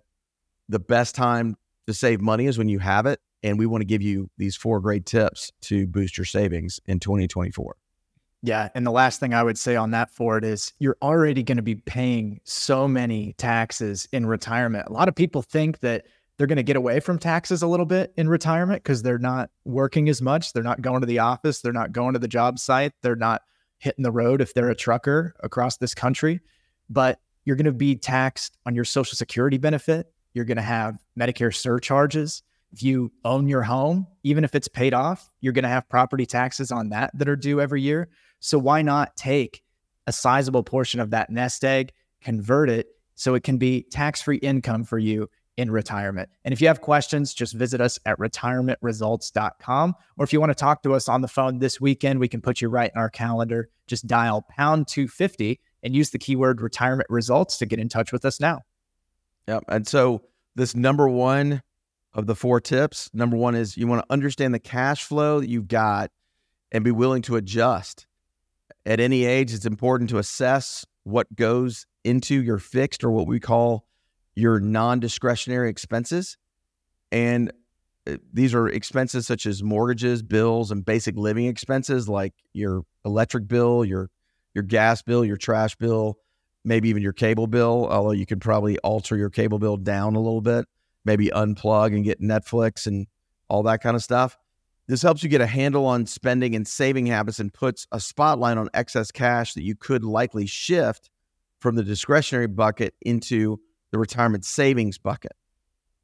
[0.67, 1.56] the best time
[1.88, 3.21] to save money is when you have it.
[3.41, 7.00] And we want to give you these four great tips to boost your savings in
[7.00, 7.78] 2024.
[8.43, 8.69] Yeah.
[8.76, 11.63] And the last thing I would say on that Ford, is you're already going to
[11.63, 14.88] be paying so many taxes in retirement.
[14.88, 16.06] A lot of people think that
[16.38, 19.50] they're going to get away from taxes a little bit in retirement because they're not
[19.65, 20.54] working as much.
[20.54, 21.62] They're not going to the office.
[21.62, 22.93] They're not going to the job site.
[23.02, 23.41] They're not
[23.80, 26.39] hitting the road if they're a trucker across this country.
[26.89, 30.12] But you're going to be taxed on your Social Security benefit.
[30.34, 32.43] You're going to have Medicare surcharges.
[32.71, 36.26] If you own your home, even if it's paid off, you're going to have property
[36.26, 38.10] taxes on that that are due every year.
[38.39, 39.63] So why not take
[40.06, 44.38] a sizable portion of that nest egg, convert it so it can be tax free
[44.38, 46.30] income for you in retirement.
[46.45, 49.95] And if you have questions, just visit us at retirementresults.com.
[50.15, 52.41] Or if you want to talk to us on the phone this weekend, we can
[52.41, 53.69] put you right in our calendar.
[53.88, 58.23] Just dial pound 250 and use the keyword retirement results to get in touch with
[58.23, 58.62] us now.
[59.47, 59.63] Yep.
[59.67, 60.23] And so,
[60.56, 61.62] this number one
[62.13, 65.47] of the four tips number one is you want to understand the cash flow that
[65.47, 66.10] you've got
[66.71, 68.08] and be willing to adjust
[68.86, 73.39] at any age, it's important to assess what goes into your fixed or what we
[73.39, 73.86] call
[74.36, 76.38] your non discretionary expenses.
[77.12, 77.51] And
[78.08, 83.47] uh, these are expenses such as mortgages, bills, and basic living expenses like your electric
[83.47, 84.10] bill, your
[84.53, 86.17] your gas bill, your trash bill,
[86.63, 90.19] maybe even your cable bill, although you could probably alter your cable bill down a
[90.19, 90.65] little bit,
[91.06, 93.08] maybe unplug and get Netflix and
[93.49, 94.38] all that kind of stuff.
[94.88, 98.58] This helps you get a handle on spending and saving habits and puts a spotlight
[98.58, 101.10] on excess cash that you could likely shift
[101.60, 103.60] from the discretionary bucket into
[103.91, 105.34] the retirement savings bucket.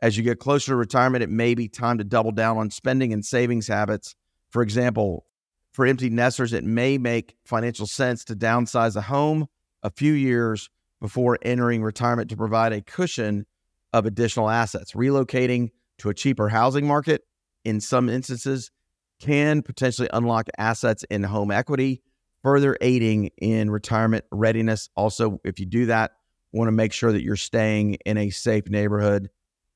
[0.01, 3.13] As you get closer to retirement, it may be time to double down on spending
[3.13, 4.15] and savings habits.
[4.49, 5.25] For example,
[5.71, 9.47] for empty nesters, it may make financial sense to downsize a home
[9.81, 10.69] a few years
[10.99, 13.45] before entering retirement to provide a cushion
[13.93, 14.91] of additional assets.
[14.91, 15.69] Relocating
[15.99, 17.21] to a cheaper housing market
[17.63, 18.71] in some instances
[19.19, 22.01] can potentially unlock assets in home equity,
[22.41, 24.89] further aiding in retirement readiness.
[24.95, 26.11] Also, if you do that,
[26.51, 29.29] want to make sure that you're staying in a safe neighborhood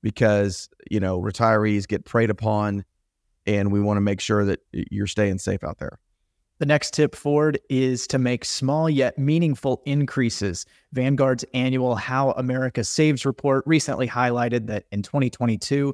[0.03, 2.85] because, you know, retirees get preyed upon
[3.45, 5.99] and we want to make sure that you're staying safe out there.
[6.59, 10.65] The next tip forward is to make small yet meaningful increases.
[10.91, 15.93] Vanguard's annual How America Saves report recently highlighted that in 2022,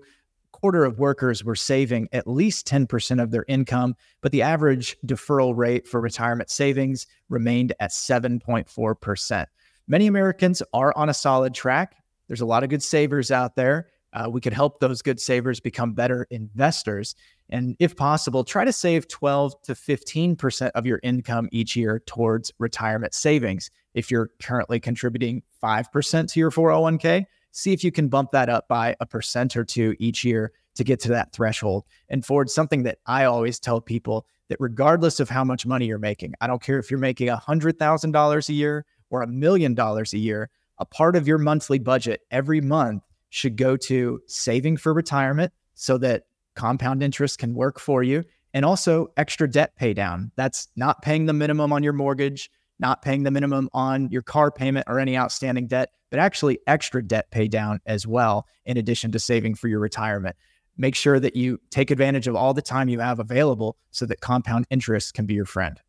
[0.63, 5.53] quarter of workers were saving at least 10% of their income, but the average deferral
[5.53, 9.45] rate for retirement savings remained at 7.4%.
[9.89, 11.97] Many Americans are on a solid track.
[12.29, 13.89] There's a lot of good savers out there.
[14.13, 17.13] Uh, we could help those good savers become better investors.
[17.49, 22.53] And if possible, try to save 12 to 15% of your income each year towards
[22.57, 23.69] retirement savings.
[23.95, 28.67] If you're currently contributing 5% to your 401k, see if you can bump that up
[28.67, 31.85] by a percent or two each year to get to that threshold.
[32.09, 35.99] And Ford, something that I always tell people that regardless of how much money you're
[35.99, 40.17] making, I don't care if you're making $100,000 a year or a million dollars a
[40.17, 45.53] year, a part of your monthly budget every month should go to saving for retirement
[45.75, 46.23] so that
[46.55, 50.31] compound interest can work for you and also extra debt pay down.
[50.35, 54.51] That's not paying the minimum on your mortgage, not paying the minimum on your car
[54.51, 59.11] payment or any outstanding debt, but actually extra debt pay down as well, in addition
[59.11, 60.35] to saving for your retirement.
[60.77, 64.21] Make sure that you take advantage of all the time you have available so that
[64.21, 65.79] compound interest can be your friend.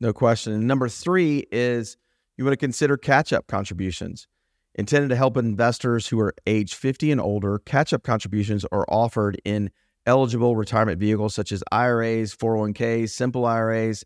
[0.00, 0.52] No question.
[0.52, 1.96] And number three is
[2.36, 4.28] you want to consider catch up contributions.
[4.76, 9.40] Intended to help investors who are age 50 and older, catch up contributions are offered
[9.44, 9.70] in
[10.06, 14.04] eligible retirement vehicles such as IRAs, 401ks, simple IRAs,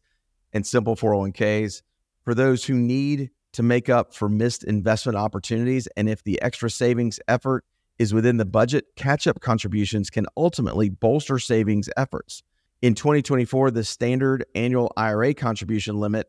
[0.53, 1.83] and simple 401ks.
[2.25, 6.71] For those who need to make up for missed investment opportunities, and if the extra
[6.71, 7.65] savings effort
[7.99, 12.43] is within the budget, catch up contributions can ultimately bolster savings efforts.
[12.81, 16.29] In 2024, the standard annual IRA contribution limit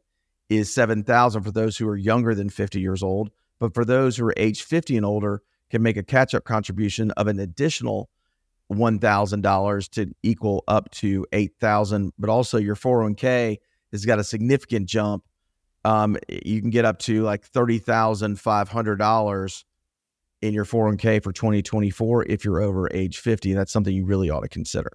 [0.49, 3.31] is 7,000 for those who are younger than 50 years old
[3.63, 7.11] but for those who are age 50 and older, can make a catch up contribution
[7.11, 8.09] of an additional
[8.69, 12.11] $1,000 to equal up to 8,000.
[12.19, 13.59] But also your 401k
[13.93, 15.23] has got a significant jump.
[15.85, 19.63] Um, you can get up to like $30,500
[20.41, 23.53] in your 401k for 2024 if you're over age 50.
[23.53, 24.91] That's something you really ought to consider.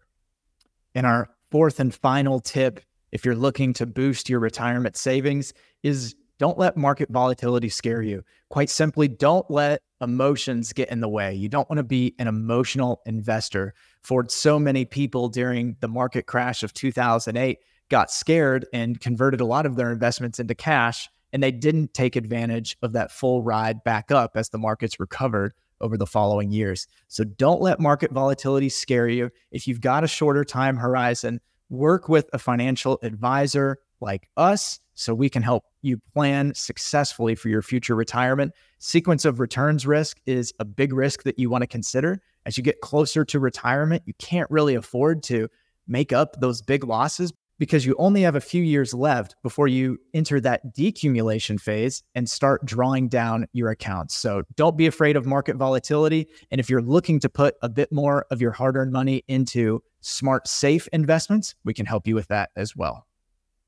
[0.94, 2.80] And our fourth and final tip,
[3.12, 8.22] if you're looking to boost your retirement savings, is don't let market volatility scare you.
[8.48, 11.34] Quite simply, don't let emotions get in the way.
[11.34, 13.74] You don't want to be an emotional investor.
[14.02, 19.46] For so many people during the market crash of 2008 got scared and converted a
[19.46, 23.82] lot of their investments into cash, and they didn't take advantage of that full ride
[23.84, 26.86] back up as the markets recovered over the following years.
[27.08, 29.30] So don't let market volatility scare you.
[29.50, 35.14] If you've got a shorter time horizon, work with a financial advisor like us so
[35.14, 38.52] we can help you plan successfully for your future retirement.
[38.78, 42.20] Sequence of returns risk is a big risk that you want to consider.
[42.46, 45.48] As you get closer to retirement, you can't really afford to
[45.86, 49.98] make up those big losses because you only have a few years left before you
[50.14, 54.14] enter that decumulation phase and start drawing down your accounts.
[54.14, 56.28] So don't be afraid of market volatility.
[56.50, 59.82] And if you're looking to put a bit more of your hard earned money into
[60.00, 63.06] smart, safe investments, we can help you with that as well.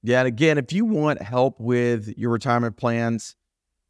[0.03, 0.21] Yeah.
[0.21, 3.37] And again, if you want help with your retirement plans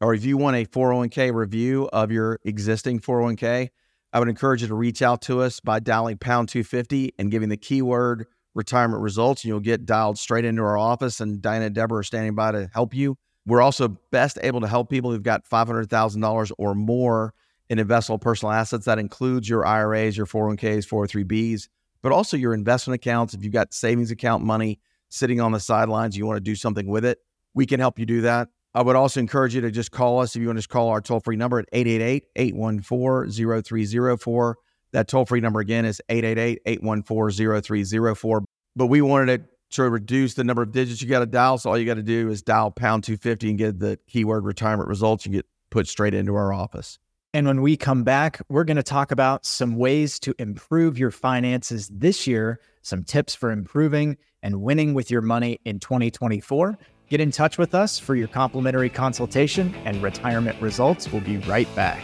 [0.01, 3.69] or if you want a 401k review of your existing 401k,
[4.13, 7.49] I would encourage you to reach out to us by dialing pound 250 and giving
[7.49, 9.45] the keyword retirement results.
[9.45, 12.53] And you'll get dialed straight into our office, and Diana and Deborah are standing by
[12.53, 13.17] to help you.
[13.47, 17.35] We're also best able to help people who've got $500,000 or more
[17.69, 18.85] in investable personal assets.
[18.85, 21.69] That includes your IRAs, your 401ks, 403bs,
[22.03, 23.35] but also your investment accounts.
[23.35, 26.89] If you've got savings account money, sitting on the sidelines, you want to do something
[26.89, 27.19] with it,
[27.55, 28.49] we can help you do that.
[28.73, 30.89] I would also encourage you to just call us if you want to just call
[30.89, 34.57] our toll free number at 888 814 0304.
[34.93, 38.45] That toll free number again is 888 814 0304.
[38.77, 41.59] But we wanted to reduce the number of digits you got to dial.
[41.59, 44.89] So all you got to do is dial pound 250 and get the keyword retirement
[44.89, 45.27] results.
[45.27, 46.99] You get put straight into our office.
[47.33, 51.13] And when we come back, we're going to talk about some ways to improve your
[51.13, 56.77] finances this year, some tips for improving and winning with your money in 2024.
[57.09, 61.13] Get in touch with us for your complimentary consultation and retirement results.
[61.13, 62.03] We'll be right back.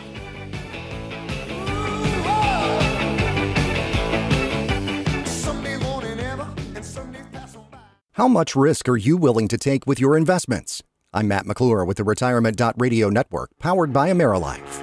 [8.17, 10.83] How much risk are you willing to take with your investments?
[11.13, 14.83] I'm Matt McClure with the Retirement Radio Network, powered by AmeriLife.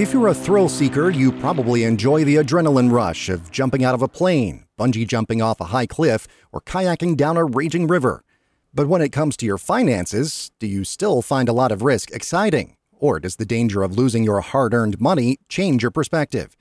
[0.00, 4.00] If you're a thrill seeker, you probably enjoy the adrenaline rush of jumping out of
[4.00, 8.24] a plane, bungee jumping off a high cliff, or kayaking down a raging river.
[8.72, 12.12] But when it comes to your finances, do you still find a lot of risk
[12.12, 12.78] exciting?
[12.92, 16.56] Or does the danger of losing your hard earned money change your perspective?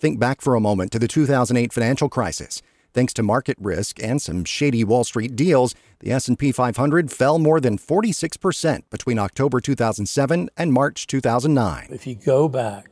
[0.00, 2.62] Think back for a moment to the 2008 financial crisis.
[2.94, 7.60] Thanks to market risk and some shady Wall Street deals, the S&P 500 fell more
[7.60, 11.88] than 46% between October 2007 and March 2009.
[11.90, 12.90] If you go back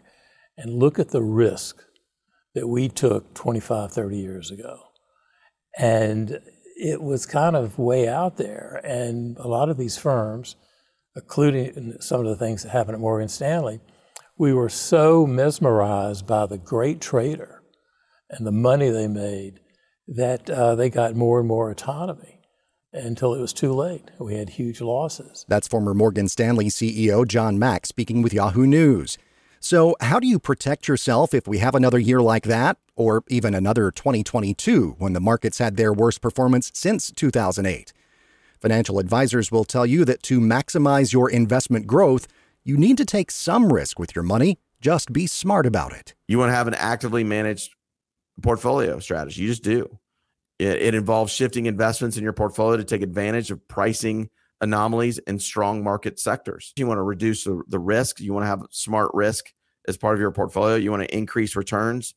[0.57, 1.83] and look at the risk
[2.55, 4.81] that we took 25, 30 years ago,
[5.79, 6.41] and
[6.77, 10.57] it was kind of way out there, and a lot of these firms,
[11.14, 13.81] including some of the things that happened at Morgan Stanley,
[14.39, 17.62] we were so mesmerized by the great trader
[18.29, 19.61] and the money they made
[20.09, 22.41] that uh, they got more and more autonomy
[22.93, 24.11] until it was too late.
[24.19, 25.45] We had huge losses.
[25.49, 29.19] That's former Morgan Stanley CEO John Mack speaking with Yahoo News.
[29.61, 33.55] So, how do you protect yourself if we have another year like that, or even
[33.55, 37.93] another 2022 when the markets had their worst performance since 2008?
[38.61, 42.27] Financial advisors will tell you that to maximize your investment growth,
[42.65, 44.59] you need to take some risk with your money.
[44.81, 46.15] Just be smart about it.
[46.29, 47.76] You want to have an actively managed
[48.43, 49.43] portfolio strategy.
[49.43, 49.99] You just do.
[50.59, 54.30] It, it involves shifting investments in your portfolio to take advantage of pricing
[54.61, 56.72] anomalies in strong market sectors.
[56.76, 58.20] You want to reduce the, the risk.
[58.20, 59.53] You want to have smart risk
[59.87, 60.76] as part of your portfolio.
[60.76, 62.14] You want to increase returns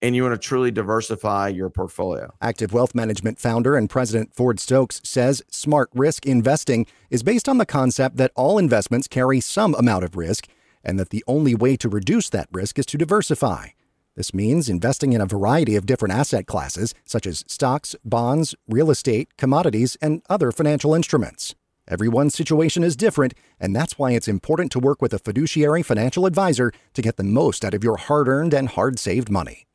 [0.00, 2.34] and you want to truly diversify your portfolio.
[2.42, 7.58] Active Wealth Management founder and president Ford Stokes says smart risk investing is based on
[7.58, 10.48] the concept that all investments carry some amount of risk
[10.82, 13.68] and that the only way to reduce that risk is to diversify.
[14.14, 18.90] This means investing in a variety of different asset classes, such as stocks, bonds, real
[18.90, 21.54] estate, commodities, and other financial instruments.
[21.88, 26.26] Everyone's situation is different, and that's why it's important to work with a fiduciary financial
[26.26, 29.66] advisor to get the most out of your hard earned and hard saved money.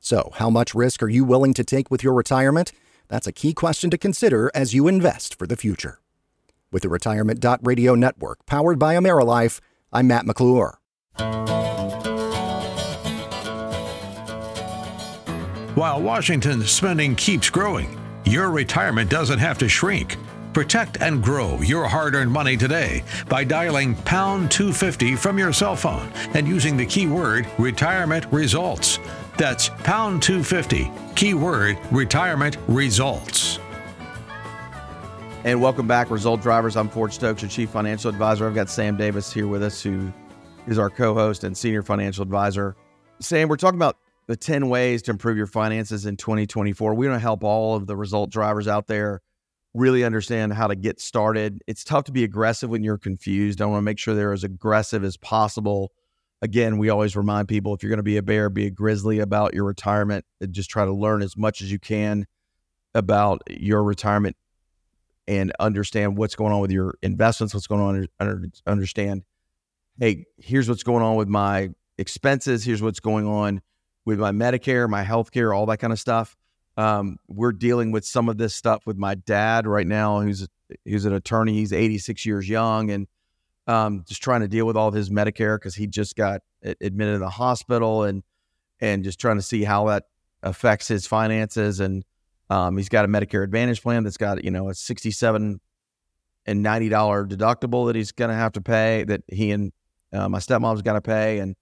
[0.00, 2.72] So, how much risk are you willing to take with your retirement?
[3.08, 6.00] That's a key question to consider as you invest for the future.
[6.72, 9.60] With the Retirement Radio network powered by AmeriLife,
[9.92, 10.78] I'm Matt McClure.
[15.80, 20.18] While Washington's spending keeps growing, your retirement doesn't have to shrink.
[20.52, 25.74] Protect and grow your hard earned money today by dialing pound 250 from your cell
[25.74, 28.98] phone and using the keyword retirement results.
[29.38, 33.58] That's pound 250, keyword retirement results.
[35.44, 36.76] And welcome back, Result Drivers.
[36.76, 38.46] I'm Ford Stokes, your Chief Financial Advisor.
[38.46, 40.12] I've got Sam Davis here with us, who
[40.66, 42.76] is our co host and Senior Financial Advisor.
[43.20, 43.96] Sam, we're talking about
[44.30, 46.94] the 10 ways to improve your finances in 2024.
[46.94, 49.22] We want to help all of the result drivers out there
[49.74, 51.60] really understand how to get started.
[51.66, 53.60] It's tough to be aggressive when you're confused.
[53.60, 55.90] I want to make sure they're as aggressive as possible.
[56.42, 59.18] Again, we always remind people if you're going to be a bear, be a grizzly
[59.18, 60.24] about your retirement.
[60.40, 62.24] And just try to learn as much as you can
[62.94, 64.36] about your retirement
[65.26, 69.24] and understand what's going on with your investments, what's going on, understand,
[69.98, 73.60] hey, here's what's going on with my expenses, here's what's going on
[74.10, 76.36] with my Medicare, my health care, all that kind of stuff.
[76.76, 80.46] Um, we're dealing with some of this stuff with my dad right now, who's
[80.84, 81.54] who's an attorney.
[81.54, 83.06] He's 86 years young, and
[83.66, 87.14] um, just trying to deal with all of his Medicare because he just got admitted
[87.14, 88.22] in the hospital, and
[88.80, 90.04] and just trying to see how that
[90.42, 91.80] affects his finances.
[91.80, 92.04] And
[92.48, 95.60] um, he's got a Medicare Advantage plan that's got you know a 67
[96.46, 99.04] and 90 dollar deductible that he's going to have to pay.
[99.04, 99.72] That he and
[100.12, 101.56] uh, my stepmom's got to pay, and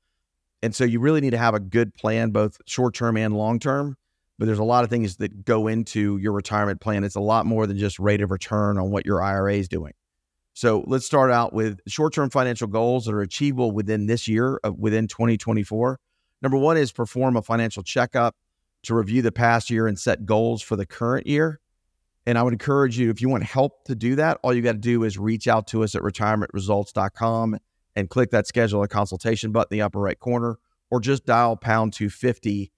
[0.63, 3.59] and so you really need to have a good plan, both short term and long
[3.59, 3.97] term
[4.39, 7.03] but there's a lot of things that go into your retirement plan.
[7.03, 9.93] It's a lot more than just rate of return on what your IRA is doing.
[10.55, 14.73] So let's start out with short-term financial goals that are achievable within this year, uh,
[14.73, 15.99] within 2024.
[16.41, 18.35] Number one is perform a financial checkup
[18.85, 21.61] to review the past year and set goals for the current year.
[22.27, 24.73] And I would encourage you, if you want help to do that, all you got
[24.73, 27.59] to do is reach out to us at retirementresults.com
[27.99, 30.57] and click that schedule a consultation button in the upper right corner,
[30.89, 32.71] or just dial pound 250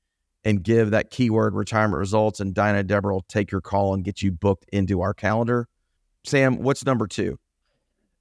[0.44, 4.22] and give that keyword retirement results, and Dinah Deborah will take your call and get
[4.22, 5.68] you booked into our calendar.
[6.24, 7.38] Sam, what's number two?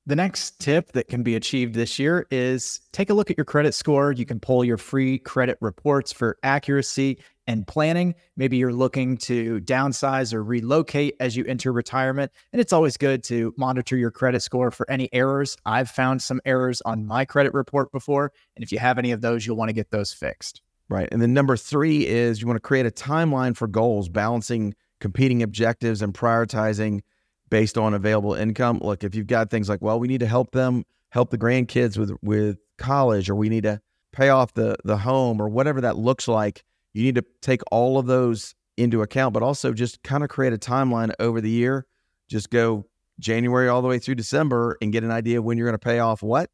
[0.09, 3.45] The next tip that can be achieved this year is take a look at your
[3.45, 4.11] credit score.
[4.11, 8.15] You can pull your free credit reports for accuracy and planning.
[8.35, 12.31] Maybe you're looking to downsize or relocate as you enter retirement.
[12.51, 15.55] And it's always good to monitor your credit score for any errors.
[15.63, 18.31] I've found some errors on my credit report before.
[18.55, 20.63] And if you have any of those, you'll want to get those fixed.
[20.89, 21.07] Right.
[21.11, 25.43] And then number three is you want to create a timeline for goals, balancing competing
[25.43, 27.01] objectives and prioritizing
[27.49, 28.79] based on available income.
[28.81, 31.97] Look, if you've got things like, well, we need to help them help the grandkids
[31.97, 33.81] with with college, or we need to
[34.11, 37.97] pay off the the home, or whatever that looks like, you need to take all
[37.97, 41.85] of those into account, but also just kind of create a timeline over the year.
[42.29, 42.85] Just go
[43.19, 45.79] January all the way through December and get an idea of when you're going to
[45.79, 46.49] pay off what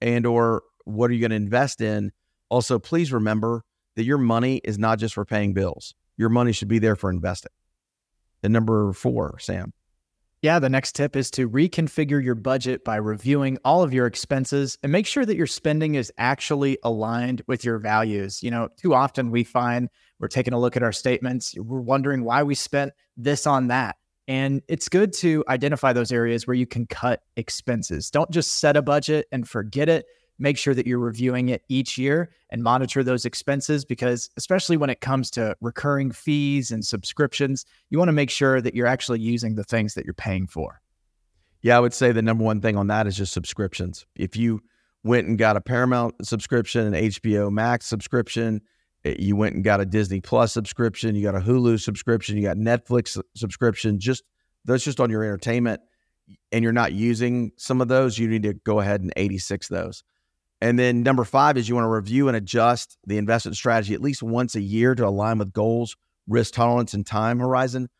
[0.00, 2.12] and or what are you going to invest in.
[2.50, 3.64] Also, please remember
[3.96, 5.94] that your money is not just for paying bills.
[6.16, 7.50] Your money should be there for investing.
[8.42, 9.72] And number four, Sam.
[10.44, 14.76] Yeah, the next tip is to reconfigure your budget by reviewing all of your expenses
[14.82, 18.42] and make sure that your spending is actually aligned with your values.
[18.42, 19.88] You know, too often we find
[20.18, 23.96] we're taking a look at our statements, we're wondering why we spent this on that.
[24.28, 28.10] And it's good to identify those areas where you can cut expenses.
[28.10, 30.04] Don't just set a budget and forget it
[30.38, 34.90] make sure that you're reviewing it each year and monitor those expenses because especially when
[34.90, 39.20] it comes to recurring fees and subscriptions you want to make sure that you're actually
[39.20, 40.80] using the things that you're paying for
[41.62, 44.60] yeah i would say the number one thing on that is just subscriptions if you
[45.04, 48.62] went and got a Paramount subscription, an HBO Max subscription,
[49.04, 52.42] eh, you went and got a Disney Plus subscription, you got a Hulu subscription, you
[52.42, 54.24] got Netflix subscription, just
[54.64, 55.80] that's just on your entertainment
[56.50, 60.02] and you're not using some of those, you need to go ahead and 86 those.
[60.64, 64.00] And then number 5 is you want to review and adjust the investment strategy at
[64.00, 65.94] least once a year to align with goals,
[66.26, 67.90] risk tolerance and time horizon.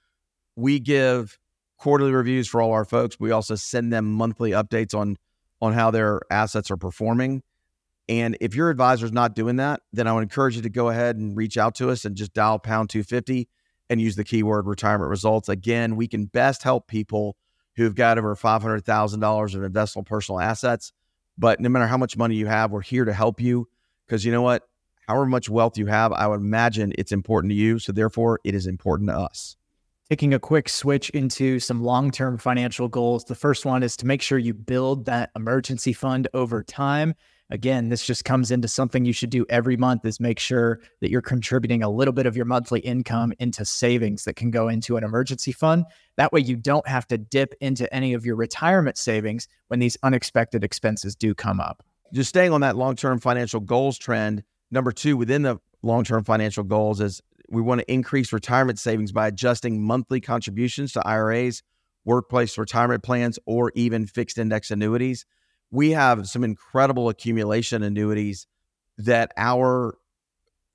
[0.57, 1.39] We give
[1.77, 3.21] quarterly reviews for all our folks.
[3.21, 5.19] We also send them monthly updates on
[5.61, 7.43] on how their assets are performing.
[8.09, 10.89] And if your advisor is not doing that, then I would encourage you to go
[10.89, 13.47] ahead and reach out to us and just dial pound 250
[13.91, 15.51] and use the keyword retirement results.
[15.51, 17.37] Again, we can best help people
[17.77, 20.93] who've got over $500,000 of investable personal assets.
[21.37, 23.69] But no matter how much money you have, we're here to help you
[24.07, 24.63] because you know what?
[25.07, 27.79] However much wealth you have, I would imagine it's important to you.
[27.79, 29.57] So therefore, it is important to us
[30.09, 33.25] taking a quick switch into some long term financial goals.
[33.25, 37.15] The first one is to make sure you build that emergency fund over time.
[37.51, 41.11] Again, this just comes into something you should do every month is make sure that
[41.11, 44.97] you're contributing a little bit of your monthly income into savings that can go into
[44.97, 45.85] an emergency fund.
[46.17, 49.99] That way you don't have to dip into any of your retirement savings when these
[50.03, 51.85] unexpected expenses do come up.
[52.15, 57.01] Just staying on that long-term financial goals trend, number 2 within the long-term financial goals
[57.01, 57.21] is
[57.51, 61.63] we want to increase retirement savings by adjusting monthly contributions to IRAs,
[62.07, 65.27] workplace retirement plans, or even fixed index annuities.
[65.75, 68.47] We have some incredible accumulation annuities
[68.97, 69.99] that our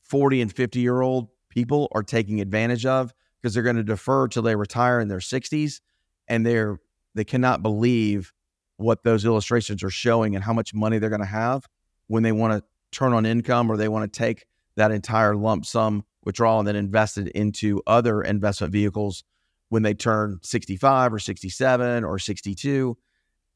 [0.01, 4.27] 40 and 50 year old people are taking advantage of because they're going to defer
[4.27, 5.79] till they retire in their 60s
[6.27, 6.79] and they're
[7.15, 8.33] they cannot believe
[8.75, 11.65] what those illustrations are showing and how much money they're going to have
[12.07, 15.65] when they want to turn on income or they want to take that entire lump
[15.65, 19.23] sum withdrawal and then invest it into other investment vehicles
[19.69, 22.97] when they turn 65 or 67 or 62.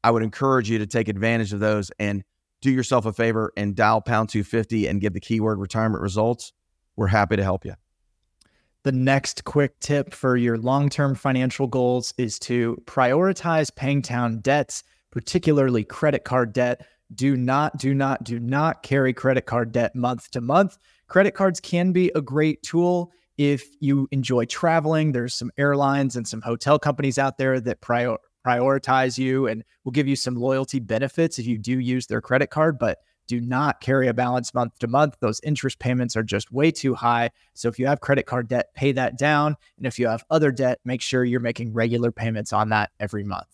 [0.04, 2.22] I would encourage you to take advantage of those and
[2.60, 6.52] do yourself a favor and dial pound 250 and give the keyword retirement results.
[6.94, 7.72] We're happy to help you.
[8.82, 14.40] The next quick tip for your long term financial goals is to prioritize paying down
[14.40, 16.86] debts, particularly credit card debt.
[17.14, 20.76] Do not, do not, do not carry credit card debt month to month.
[21.08, 25.12] Credit cards can be a great tool if you enjoy traveling.
[25.12, 29.92] There's some airlines and some hotel companies out there that prior, prioritize you and will
[29.92, 33.80] give you some loyalty benefits if you do use their credit card, but do not
[33.80, 35.16] carry a balance month to month.
[35.20, 37.30] Those interest payments are just way too high.
[37.54, 39.56] So if you have credit card debt, pay that down.
[39.78, 43.24] And if you have other debt, make sure you're making regular payments on that every
[43.24, 43.46] month.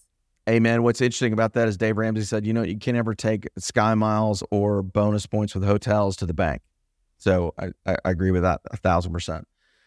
[0.49, 3.49] Man, what's interesting about that is Dave Ramsey said, you know, you can never take
[3.57, 6.63] Sky Miles or bonus points with hotels to the bank.
[7.19, 9.47] So I, I agree with that a thousand percent.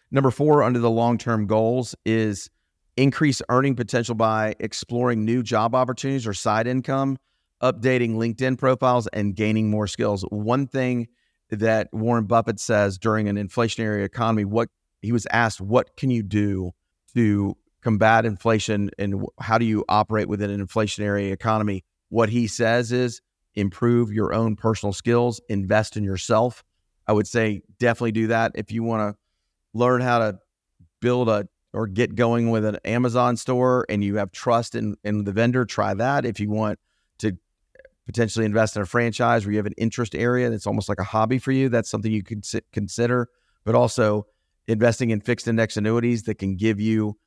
[0.09, 2.49] Number four under the long term goals is
[2.97, 7.17] increase earning potential by exploring new job opportunities or side income,
[7.61, 10.23] updating LinkedIn profiles, and gaining more skills.
[10.29, 11.07] One thing
[11.49, 14.69] that Warren Buffett says during an inflationary economy, what
[15.01, 16.71] he was asked, what can you do
[17.13, 21.83] to combat inflation and how do you operate within an inflationary economy?
[22.09, 23.21] What he says is
[23.55, 26.63] improve your own personal skills, invest in yourself,
[27.07, 29.19] I would say definitely do that if you want to
[29.77, 30.39] learn how to
[31.01, 35.24] build a or get going with an Amazon store and you have trust in, in
[35.24, 36.26] the vendor, try that.
[36.26, 36.80] If you want
[37.19, 37.38] to
[38.05, 41.03] potentially invest in a franchise where you have an interest area that's almost like a
[41.03, 43.28] hobby for you, that's something you could consider.
[43.65, 44.28] But also
[44.67, 47.17] investing in fixed index annuities that can give you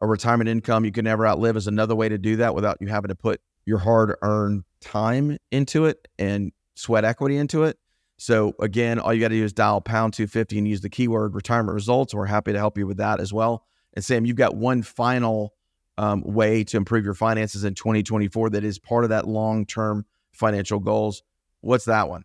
[0.00, 2.88] a retirement income you can never outlive is another way to do that without you
[2.88, 7.78] having to put your hard earned time into it and sweat equity into it.
[8.16, 11.34] So again, all you got to do is dial pound 250 and use the keyword
[11.34, 12.12] retirement results.
[12.12, 13.64] We're happy to help you with that as well.
[13.94, 15.54] And Sam, you've got one final
[15.96, 20.06] um, way to improve your finances in 2024 that is part of that long term
[20.32, 21.22] financial goals.
[21.60, 22.24] What's that one?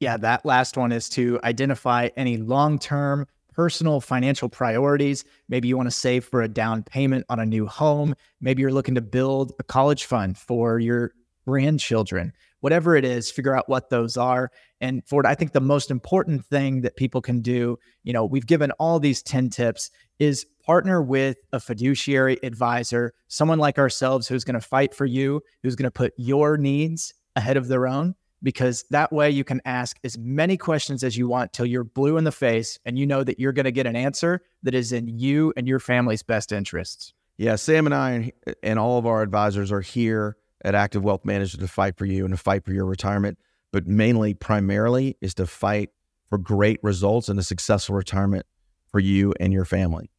[0.00, 5.24] Yeah, that last one is to identify any long term personal financial priorities.
[5.48, 8.14] Maybe you want to save for a down payment on a new home.
[8.40, 11.12] Maybe you're looking to build a college fund for your
[11.44, 14.50] grandchildren whatever it is, figure out what those are.
[14.80, 18.46] And Ford, I think the most important thing that people can do, you know, we've
[18.46, 24.44] given all these 10 tips, is partner with a fiduciary advisor, someone like ourselves who's
[24.44, 28.14] going to fight for you, who's going to put your needs ahead of their own.
[28.40, 32.18] Because that way you can ask as many questions as you want till you're blue
[32.18, 34.92] in the face and you know that you're going to get an answer that is
[34.92, 37.14] in you and your family's best interests.
[37.36, 38.30] Yeah, Sam and I
[38.62, 42.24] and all of our advisors are here at Active Wealth Management to fight for you
[42.24, 43.38] and to fight for your retirement,
[43.72, 45.90] but mainly, primarily, is to fight
[46.28, 48.46] for great results and a successful retirement
[48.90, 50.10] for you and your family.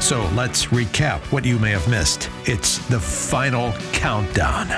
[0.00, 2.28] So let's recap what you may have missed.
[2.44, 4.70] It's the final countdown.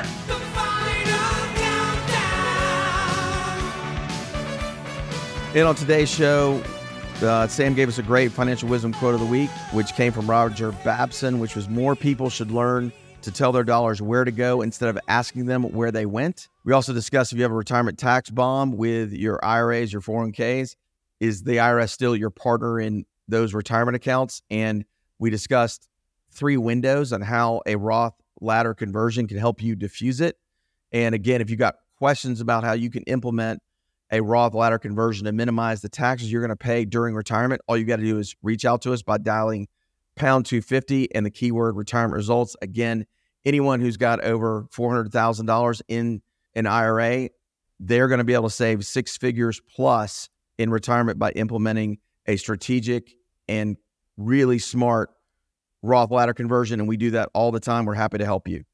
[5.52, 6.62] And on today's show,
[7.22, 10.28] uh, Sam gave us a great financial wisdom quote of the week, which came from
[10.28, 12.92] Roger Babson, which was more people should learn
[13.22, 16.48] to tell their dollars where to go instead of asking them where they went.
[16.64, 20.76] We also discussed if you have a retirement tax bomb with your IRAs, your 401ks,
[21.18, 24.42] is the IRS still your partner in those retirement accounts?
[24.50, 24.84] And
[25.18, 25.88] we discussed
[26.30, 30.36] three windows on how a Roth ladder conversion can help you diffuse it.
[30.92, 33.62] And again, if you got questions about how you can implement
[34.10, 37.76] a Roth ladder conversion to minimize the taxes you're going to pay during retirement, all
[37.76, 39.68] you got to do is reach out to us by dialing
[40.14, 42.56] pound 250 and the keyword retirement results.
[42.62, 43.06] Again,
[43.44, 46.22] anyone who's got over $400,000 in
[46.54, 47.30] an IRA,
[47.80, 50.28] they're going to be able to save six figures plus
[50.58, 53.12] in retirement by implementing a strategic
[53.48, 53.76] and
[54.16, 55.10] really smart
[55.82, 56.80] Roth ladder conversion.
[56.80, 57.84] And we do that all the time.
[57.84, 58.64] We're happy to help you.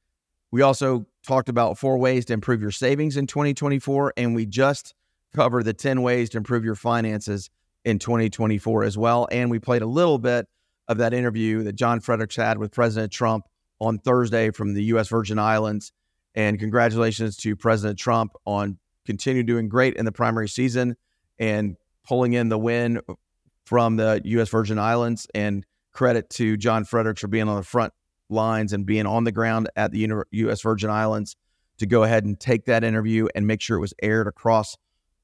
[0.51, 4.15] We also talked about four ways to improve your savings in 2024.
[4.17, 4.95] And we just
[5.35, 7.51] cover the 10 ways to improve your finances
[7.85, 9.29] in 2024 as well.
[9.31, 10.47] And we played a little bit
[10.89, 13.47] of that interview that John Fredericks had with President Trump
[13.81, 15.09] on Thursday from the U.S.
[15.09, 15.93] Virgin Islands.
[16.35, 20.97] And congratulations to President Trump on continuing doing great in the primary season
[21.39, 21.77] and
[22.07, 23.01] pulling in the win
[23.65, 24.49] from the U.S.
[24.49, 25.27] Virgin Islands.
[25.35, 27.93] And credit to John Fredericks for being on the front
[28.29, 30.63] lines and being on the ground at the U.S.
[30.63, 31.37] Virgin Islands
[31.79, 34.77] to go ahead and take that interview and make sure it was aired across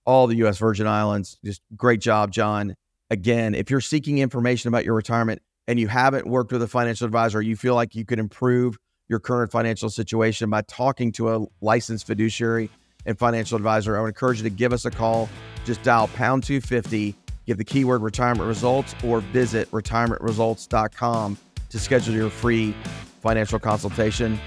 [0.08, 0.56] all the U.S.
[0.56, 1.38] Virgin Islands.
[1.44, 2.74] Just great job, John.
[3.10, 7.04] Again, if you're seeking information about your retirement and you haven't worked with a financial
[7.04, 8.78] advisor, you feel like you could improve
[9.08, 12.70] your current financial situation by talking to a licensed fiduciary
[13.04, 15.28] and financial advisor, I would encourage you to give us a call.
[15.66, 17.14] Just dial pound 250,
[17.46, 21.38] give the keyword retirement results, or visit retirementresults.com
[21.68, 22.74] to schedule your free
[23.20, 24.38] financial consultation.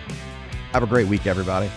[0.73, 1.69] Have a great week, everybody.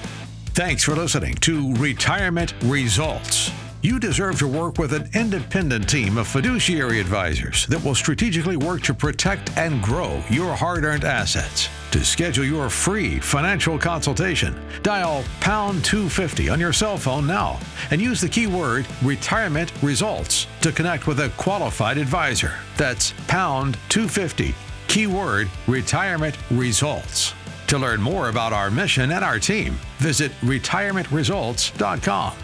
[0.54, 3.50] Thanks for listening to Retirement Results.
[3.84, 8.80] You deserve to work with an independent team of fiduciary advisors that will strategically work
[8.84, 11.68] to protect and grow your hard earned assets.
[11.90, 17.60] To schedule your free financial consultation, dial pound 250 on your cell phone now
[17.90, 22.54] and use the keyword retirement results to connect with a qualified advisor.
[22.78, 24.54] That's pound 250,
[24.88, 27.34] keyword retirement results.
[27.66, 32.43] To learn more about our mission and our team, visit retirementresults.com.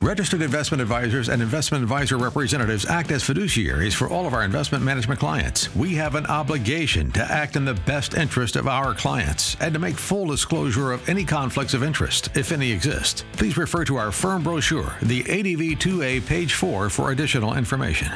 [0.00, 4.84] Registered investment advisors and investment advisor representatives act as fiduciaries for all of our investment
[4.84, 5.74] management clients.
[5.74, 9.80] We have an obligation to act in the best interest of our clients and to
[9.80, 13.24] make full disclosure of any conflicts of interest, if any exist.
[13.32, 18.12] Please refer to our firm brochure, the ADV 2A, page 4, for additional information.